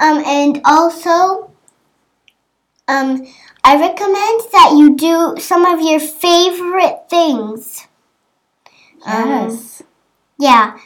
Um, 0.00 0.22
and 0.24 0.60
also, 0.64 1.50
um, 2.86 3.26
I 3.64 3.74
recommend 3.80 4.40
that 4.52 4.74
you 4.78 4.94
do 4.96 5.36
some 5.40 5.66
of 5.66 5.80
your 5.80 5.98
favorite 6.00 7.08
things. 7.10 7.86
Um, 9.04 9.28
Yes. 9.28 9.82
Yeah. 10.38 10.78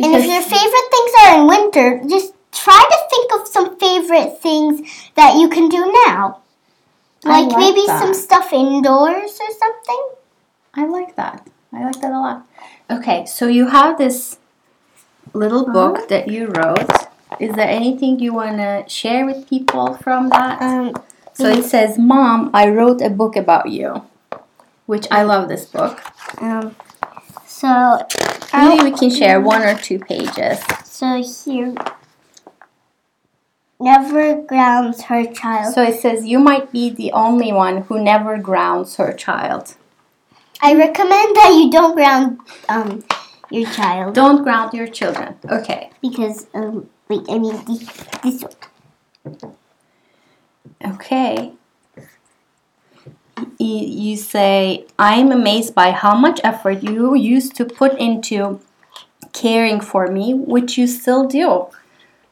and 0.00 0.14
if 0.14 0.24
your 0.24 0.42
favorite 0.42 0.90
things 0.90 1.12
are 1.20 1.40
in 1.40 1.46
winter, 1.46 2.02
just 2.08 2.34
try 2.52 2.88
to 2.90 2.98
think 3.10 3.32
of 3.40 3.48
some 3.48 3.78
favorite 3.78 4.40
things 4.40 4.80
that 5.14 5.36
you 5.36 5.48
can 5.48 5.68
do 5.68 5.92
now. 6.06 6.40
Like, 7.24 7.48
like 7.48 7.58
maybe 7.58 7.86
that. 7.86 8.00
some 8.00 8.14
stuff 8.14 8.52
indoors 8.52 9.38
or 9.40 9.54
something. 9.58 10.08
I 10.74 10.86
like 10.86 11.16
that. 11.16 11.46
I 11.72 11.84
like 11.84 12.00
that 12.00 12.12
a 12.12 12.18
lot. 12.18 12.46
Okay, 12.90 13.26
so 13.26 13.46
you 13.46 13.68
have 13.68 13.98
this 13.98 14.38
little 15.32 15.66
book 15.66 16.08
that 16.08 16.28
you 16.28 16.46
wrote. 16.48 16.90
Is 17.38 17.54
there 17.54 17.68
anything 17.68 18.18
you 18.18 18.34
want 18.34 18.56
to 18.56 18.84
share 18.88 19.24
with 19.26 19.48
people 19.48 19.94
from 19.98 20.30
that? 20.30 20.60
Um, 20.60 20.94
so 21.32 21.46
it 21.46 21.64
says, 21.64 21.98
Mom, 21.98 22.50
I 22.52 22.68
wrote 22.68 23.00
a 23.00 23.10
book 23.10 23.36
about 23.36 23.70
you, 23.70 24.02
which 24.86 25.06
I 25.10 25.22
love 25.22 25.48
this 25.48 25.64
book. 25.66 26.00
um, 26.38 26.74
so, 27.46 28.06
Maybe 28.52 28.90
we 28.90 28.98
can 28.98 29.10
share 29.10 29.40
one 29.40 29.62
or 29.62 29.76
two 29.78 29.98
pages. 29.98 30.58
so 30.84 31.22
here. 31.22 31.74
Never 33.80 34.42
grounds 34.42 35.04
her 35.04 35.24
child. 35.24 35.74
So 35.74 35.82
it 35.82 35.98
says, 36.00 36.26
You 36.26 36.38
might 36.38 36.70
be 36.70 36.90
the 36.90 37.12
only 37.12 37.50
one 37.50 37.82
who 37.82 38.02
never 38.02 38.36
grounds 38.36 38.96
her 38.96 39.12
child. 39.12 39.74
I 40.62 40.74
recommend 40.74 41.34
that 41.36 41.54
you 41.56 41.70
don't 41.70 41.94
ground 41.94 42.38
um 42.68 43.02
your 43.50 43.68
child 43.72 44.14
Don't 44.14 44.42
ground 44.42 44.74
your 44.74 44.86
children. 44.86 45.36
Okay. 45.48 45.90
because 46.02 46.46
um 46.54 46.90
wait 47.08 47.22
I 47.28 47.38
mean 47.38 47.64
this, 47.64 47.88
this 48.22 48.44
one. 48.44 49.56
Okay. 50.84 51.52
You, 53.58 53.76
you 54.08 54.16
say, 54.16 54.86
I'm 54.98 55.32
amazed 55.32 55.74
by 55.74 55.92
how 55.92 56.14
much 56.14 56.40
effort 56.44 56.82
you 56.82 57.14
used 57.14 57.54
to 57.56 57.64
put 57.64 57.98
into 57.98 58.60
caring 59.32 59.80
for 59.80 60.08
me, 60.08 60.34
which 60.34 60.76
you 60.76 60.86
still 60.86 61.26
do. 61.26 61.68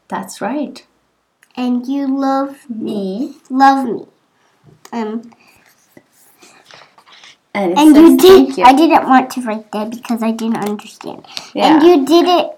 That's 0.08 0.40
right. 0.40 0.86
And 1.58 1.86
you 1.86 2.06
love 2.06 2.54
Me. 2.70 3.34
love 3.50 3.84
me. 3.88 4.06
Um 4.92 5.32
And, 7.54 7.76
and 7.76 7.96
you 7.96 8.16
did 8.16 8.56
you." 8.56 8.64
I 8.64 8.72
didn't 8.72 9.08
want 9.08 9.30
to 9.34 9.40
write 9.42 9.72
that 9.72 9.90
because 9.90 10.22
I 10.22 10.30
didn't 10.30 10.62
understand. 10.68 11.26
Yeah. 11.54 11.74
And 11.74 11.82
you 11.82 11.94
did 12.06 12.26
it 12.28 12.48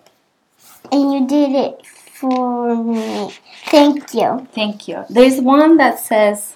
and 0.92 1.12
you 1.12 1.26
did 1.26 1.52
it 1.56 1.86
for 1.86 2.76
me. 2.76 3.32
Thank 3.66 4.12
you. 4.12 4.46
Thank 4.52 4.88
you. 4.88 5.04
There's 5.08 5.40
one 5.40 5.78
that 5.78 6.00
says, 6.00 6.54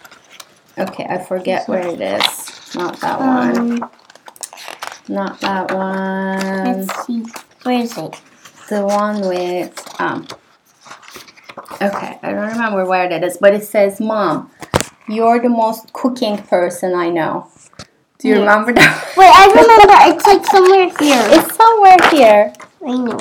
okay, 0.76 1.07
I 1.09 1.18
forget 1.18 1.68
where 1.68 1.87
it 1.87 2.00
is. 2.00 2.74
Not 2.74 3.00
that 3.00 3.18
one. 3.20 3.59
Um 3.83 3.90
Not 5.09 5.40
that 5.40 5.72
one. 5.72 6.64
let's 6.64 7.07
see. 7.07 7.24
Where 7.62 7.80
is 7.80 7.96
it? 7.96 8.20
The 8.68 8.85
one 8.85 9.20
with 9.26 9.72
um. 10.00 10.26
Okay, 11.82 12.18
I 12.22 12.30
don't 12.32 12.48
remember 12.52 12.84
where 12.87 13.08
that 13.08 13.22
is, 13.24 13.37
but 13.38 13.54
it 13.54 13.64
says, 13.64 14.00
"Mom, 14.00 14.50
you're 15.08 15.40
the 15.40 15.48
most 15.48 15.92
cooking 15.92 16.38
person 16.38 16.94
I 16.94 17.10
know." 17.10 17.48
Do 18.18 18.28
you 18.28 18.34
Yeah. 18.34 18.40
remember 18.40 18.72
that? 18.72 19.12
Wait, 19.16 19.32
I 19.32 19.44
remember 19.48 20.14
it's 20.14 20.26
like 20.26 20.46
somewhere 20.46 20.88
here. 20.98 21.22
It's 21.37 21.56
somewhere 21.56 21.96
here, 22.10 22.52
I 22.87 22.92
know. 22.96 23.18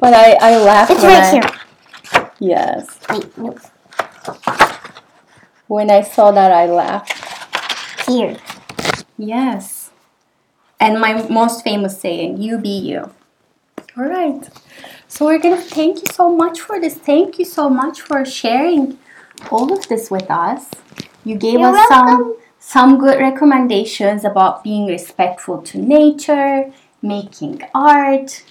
but 0.00 0.12
I 0.14 0.32
I 0.40 0.56
laughed. 0.58 0.90
It's 0.92 1.02
right 1.02 1.24
I- 1.24 1.30
here. 1.32 1.50
Yes, 2.38 2.98
Wait, 3.10 3.36
no. 3.38 3.56
when 5.66 5.90
I 5.90 6.02
saw 6.02 6.30
that, 6.32 6.52
I 6.52 6.66
laughed. 6.66 7.12
Here. 8.06 8.36
Yes. 9.18 9.90
And 10.78 11.00
my 11.00 11.26
most 11.28 11.64
famous 11.64 11.98
saying, 11.98 12.36
you 12.36 12.58
be 12.58 12.68
you. 12.78 13.10
All 13.96 14.04
right. 14.04 14.46
So 15.08 15.24
we're 15.24 15.38
going 15.38 15.56
to 15.56 15.62
thank 15.62 16.00
you 16.00 16.06
so 16.12 16.34
much 16.34 16.60
for 16.60 16.80
this. 16.80 16.94
Thank 16.94 17.38
you 17.38 17.44
so 17.44 17.70
much 17.70 18.00
for 18.00 18.24
sharing 18.24 18.98
all 19.50 19.72
of 19.72 19.86
this 19.88 20.10
with 20.10 20.30
us. 20.30 20.68
You 21.24 21.36
gave 21.36 21.60
You're 21.60 21.76
us 21.76 21.88
some 21.88 22.06
welcome. 22.06 22.34
some 22.58 22.98
good 22.98 23.18
recommendations 23.20 24.24
about 24.24 24.64
being 24.64 24.86
respectful 24.86 25.62
to 25.62 25.78
nature, 25.78 26.72
making 27.02 27.62
art, 27.74 28.44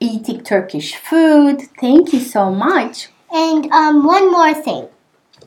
eating 0.00 0.42
Turkish 0.42 0.94
food. 0.96 1.62
Thank 1.80 2.12
you 2.12 2.20
so 2.20 2.50
much. 2.50 3.08
And 3.32 3.70
um, 3.72 4.04
one 4.04 4.30
more 4.30 4.54
thing. 4.54 4.88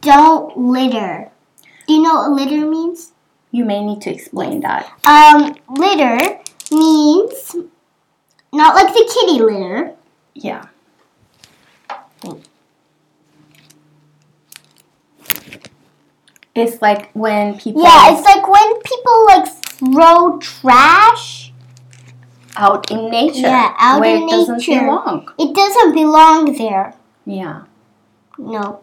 Don't 0.01 0.57
litter. 0.57 1.31
Do 1.87 1.93
you 1.93 2.01
know 2.01 2.15
what 2.15 2.31
litter 2.31 2.65
means? 2.67 3.13
You 3.51 3.65
may 3.65 3.83
need 3.83 4.01
to 4.01 4.11
explain 4.13 4.59
that. 4.61 4.91
Um, 5.05 5.55
litter 5.69 6.39
means 6.71 7.55
not 8.53 8.75
like 8.75 8.93
the 8.93 9.11
kitty 9.13 9.41
litter. 9.41 9.95
Yeah. 10.41 10.65
It's 16.55 16.81
like 16.81 17.11
when 17.13 17.57
people 17.57 17.83
Yeah, 17.83 18.11
it's 18.11 18.25
like 18.25 18.47
when 18.47 18.81
people 18.81 19.25
like 19.25 19.47
throw 19.47 20.39
trash. 20.39 21.53
out 22.55 22.91
in 22.91 23.09
nature 23.09 23.47
Yeah, 23.47 23.73
out 23.79 24.01
where 24.01 24.17
in 24.17 24.23
it 24.23 24.29
doesn't 24.31 24.65
belong. 24.65 25.29
It 25.37 25.55
doesn't 25.55 25.93
belong 25.93 26.57
there. 26.57 26.93
Yeah. 27.25 27.63
No, 28.37 28.81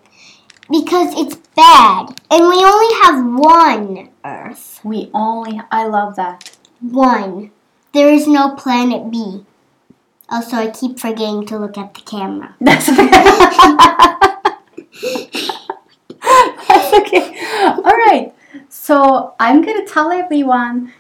because 0.70 1.12
it's 1.18 1.36
bad. 1.54 2.18
And 2.30 2.48
we 2.48 2.56
only 2.64 2.94
have 3.02 3.24
one 3.24 4.08
Earth. 4.24 4.80
We 4.84 5.10
only, 5.12 5.60
I 5.70 5.86
love 5.86 6.16
that. 6.16 6.56
One. 6.80 7.50
There 7.92 8.12
is 8.12 8.26
no 8.26 8.54
planet 8.54 9.10
B. 9.10 9.44
Also, 10.28 10.56
I 10.56 10.70
keep 10.70 10.98
forgetting 10.98 11.46
to 11.46 11.58
look 11.58 11.78
at 11.78 11.94
the 11.94 12.00
camera. 12.00 12.56
That's 12.60 12.86
That's 16.68 16.92
okay. 16.94 17.38
All 17.62 17.96
right. 18.06 18.34
So 18.68 19.34
I'm 19.38 19.62
going 19.62 19.84
to 19.84 19.92
tell 19.92 20.10
everyone 20.10 20.92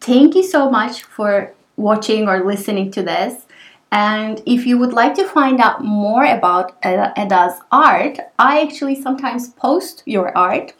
thank 0.00 0.34
you 0.34 0.42
so 0.42 0.70
much 0.70 1.02
for 1.02 1.52
watching 1.76 2.28
or 2.28 2.44
listening 2.44 2.90
to 2.92 3.02
this. 3.02 3.46
And 3.92 4.42
if 4.46 4.66
you 4.66 4.78
would 4.78 4.92
like 4.92 5.14
to 5.14 5.24
find 5.24 5.60
out 5.60 5.84
more 5.84 6.24
about 6.24 6.76
Eda's 6.82 7.60
art, 7.70 8.18
I 8.38 8.60
actually 8.60 9.00
sometimes 9.00 9.50
post 9.50 10.02
your 10.06 10.36
art 10.36 10.74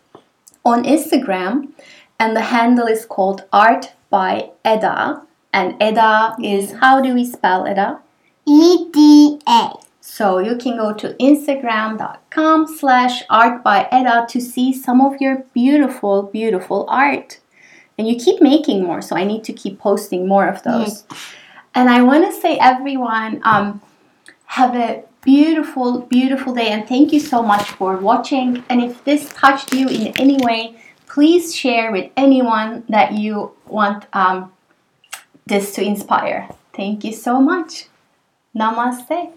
on 0.64 0.82
Instagram, 0.82 1.68
and 2.18 2.36
the 2.36 2.40
handle 2.40 2.86
is 2.86 3.06
called 3.06 3.44
Art 3.52 3.92
by 4.10 4.50
Eda. 4.66 5.22
And 5.56 5.82
Eda 5.82 6.36
is 6.42 6.72
how 6.82 7.00
do 7.00 7.14
we 7.14 7.24
spell 7.24 7.66
Eda? 7.66 8.00
E 8.44 8.90
D 8.92 9.40
A. 9.48 9.70
So 10.02 10.38
you 10.38 10.54
can 10.56 10.76
go 10.76 10.92
to 10.92 11.14
instagram.com 11.14 12.66
slash 12.76 13.22
art 13.30 13.64
by 13.64 13.88
Eda 13.90 14.26
to 14.28 14.38
see 14.38 14.74
some 14.74 15.00
of 15.00 15.18
your 15.18 15.44
beautiful, 15.54 16.24
beautiful 16.24 16.84
art. 16.90 17.40
And 17.96 18.06
you 18.06 18.16
keep 18.16 18.42
making 18.42 18.84
more, 18.84 19.00
so 19.00 19.16
I 19.16 19.24
need 19.24 19.44
to 19.44 19.54
keep 19.54 19.78
posting 19.78 20.28
more 20.28 20.46
of 20.46 20.62
those. 20.62 21.04
And 21.74 21.88
I 21.88 22.02
want 22.02 22.30
to 22.30 22.38
say, 22.38 22.58
everyone, 22.58 23.40
um, 23.42 23.80
have 24.44 24.76
a 24.76 25.04
beautiful, 25.22 26.02
beautiful 26.02 26.52
day, 26.54 26.68
and 26.68 26.86
thank 26.86 27.14
you 27.14 27.20
so 27.20 27.40
much 27.42 27.70
for 27.70 27.96
watching. 27.96 28.62
And 28.68 28.82
if 28.82 29.02
this 29.04 29.30
touched 29.30 29.72
you 29.72 29.88
in 29.88 30.08
any 30.18 30.36
way, 30.36 30.76
please 31.06 31.56
share 31.56 31.90
with 31.92 32.10
anyone 32.14 32.84
that 32.90 33.14
you 33.14 33.52
want 33.66 34.04
um, 34.12 34.52
this 35.46 35.74
to 35.74 35.82
inspire. 35.82 36.48
Thank 36.74 37.04
you 37.04 37.12
so 37.12 37.40
much. 37.40 37.86
Namaste. 38.54 39.32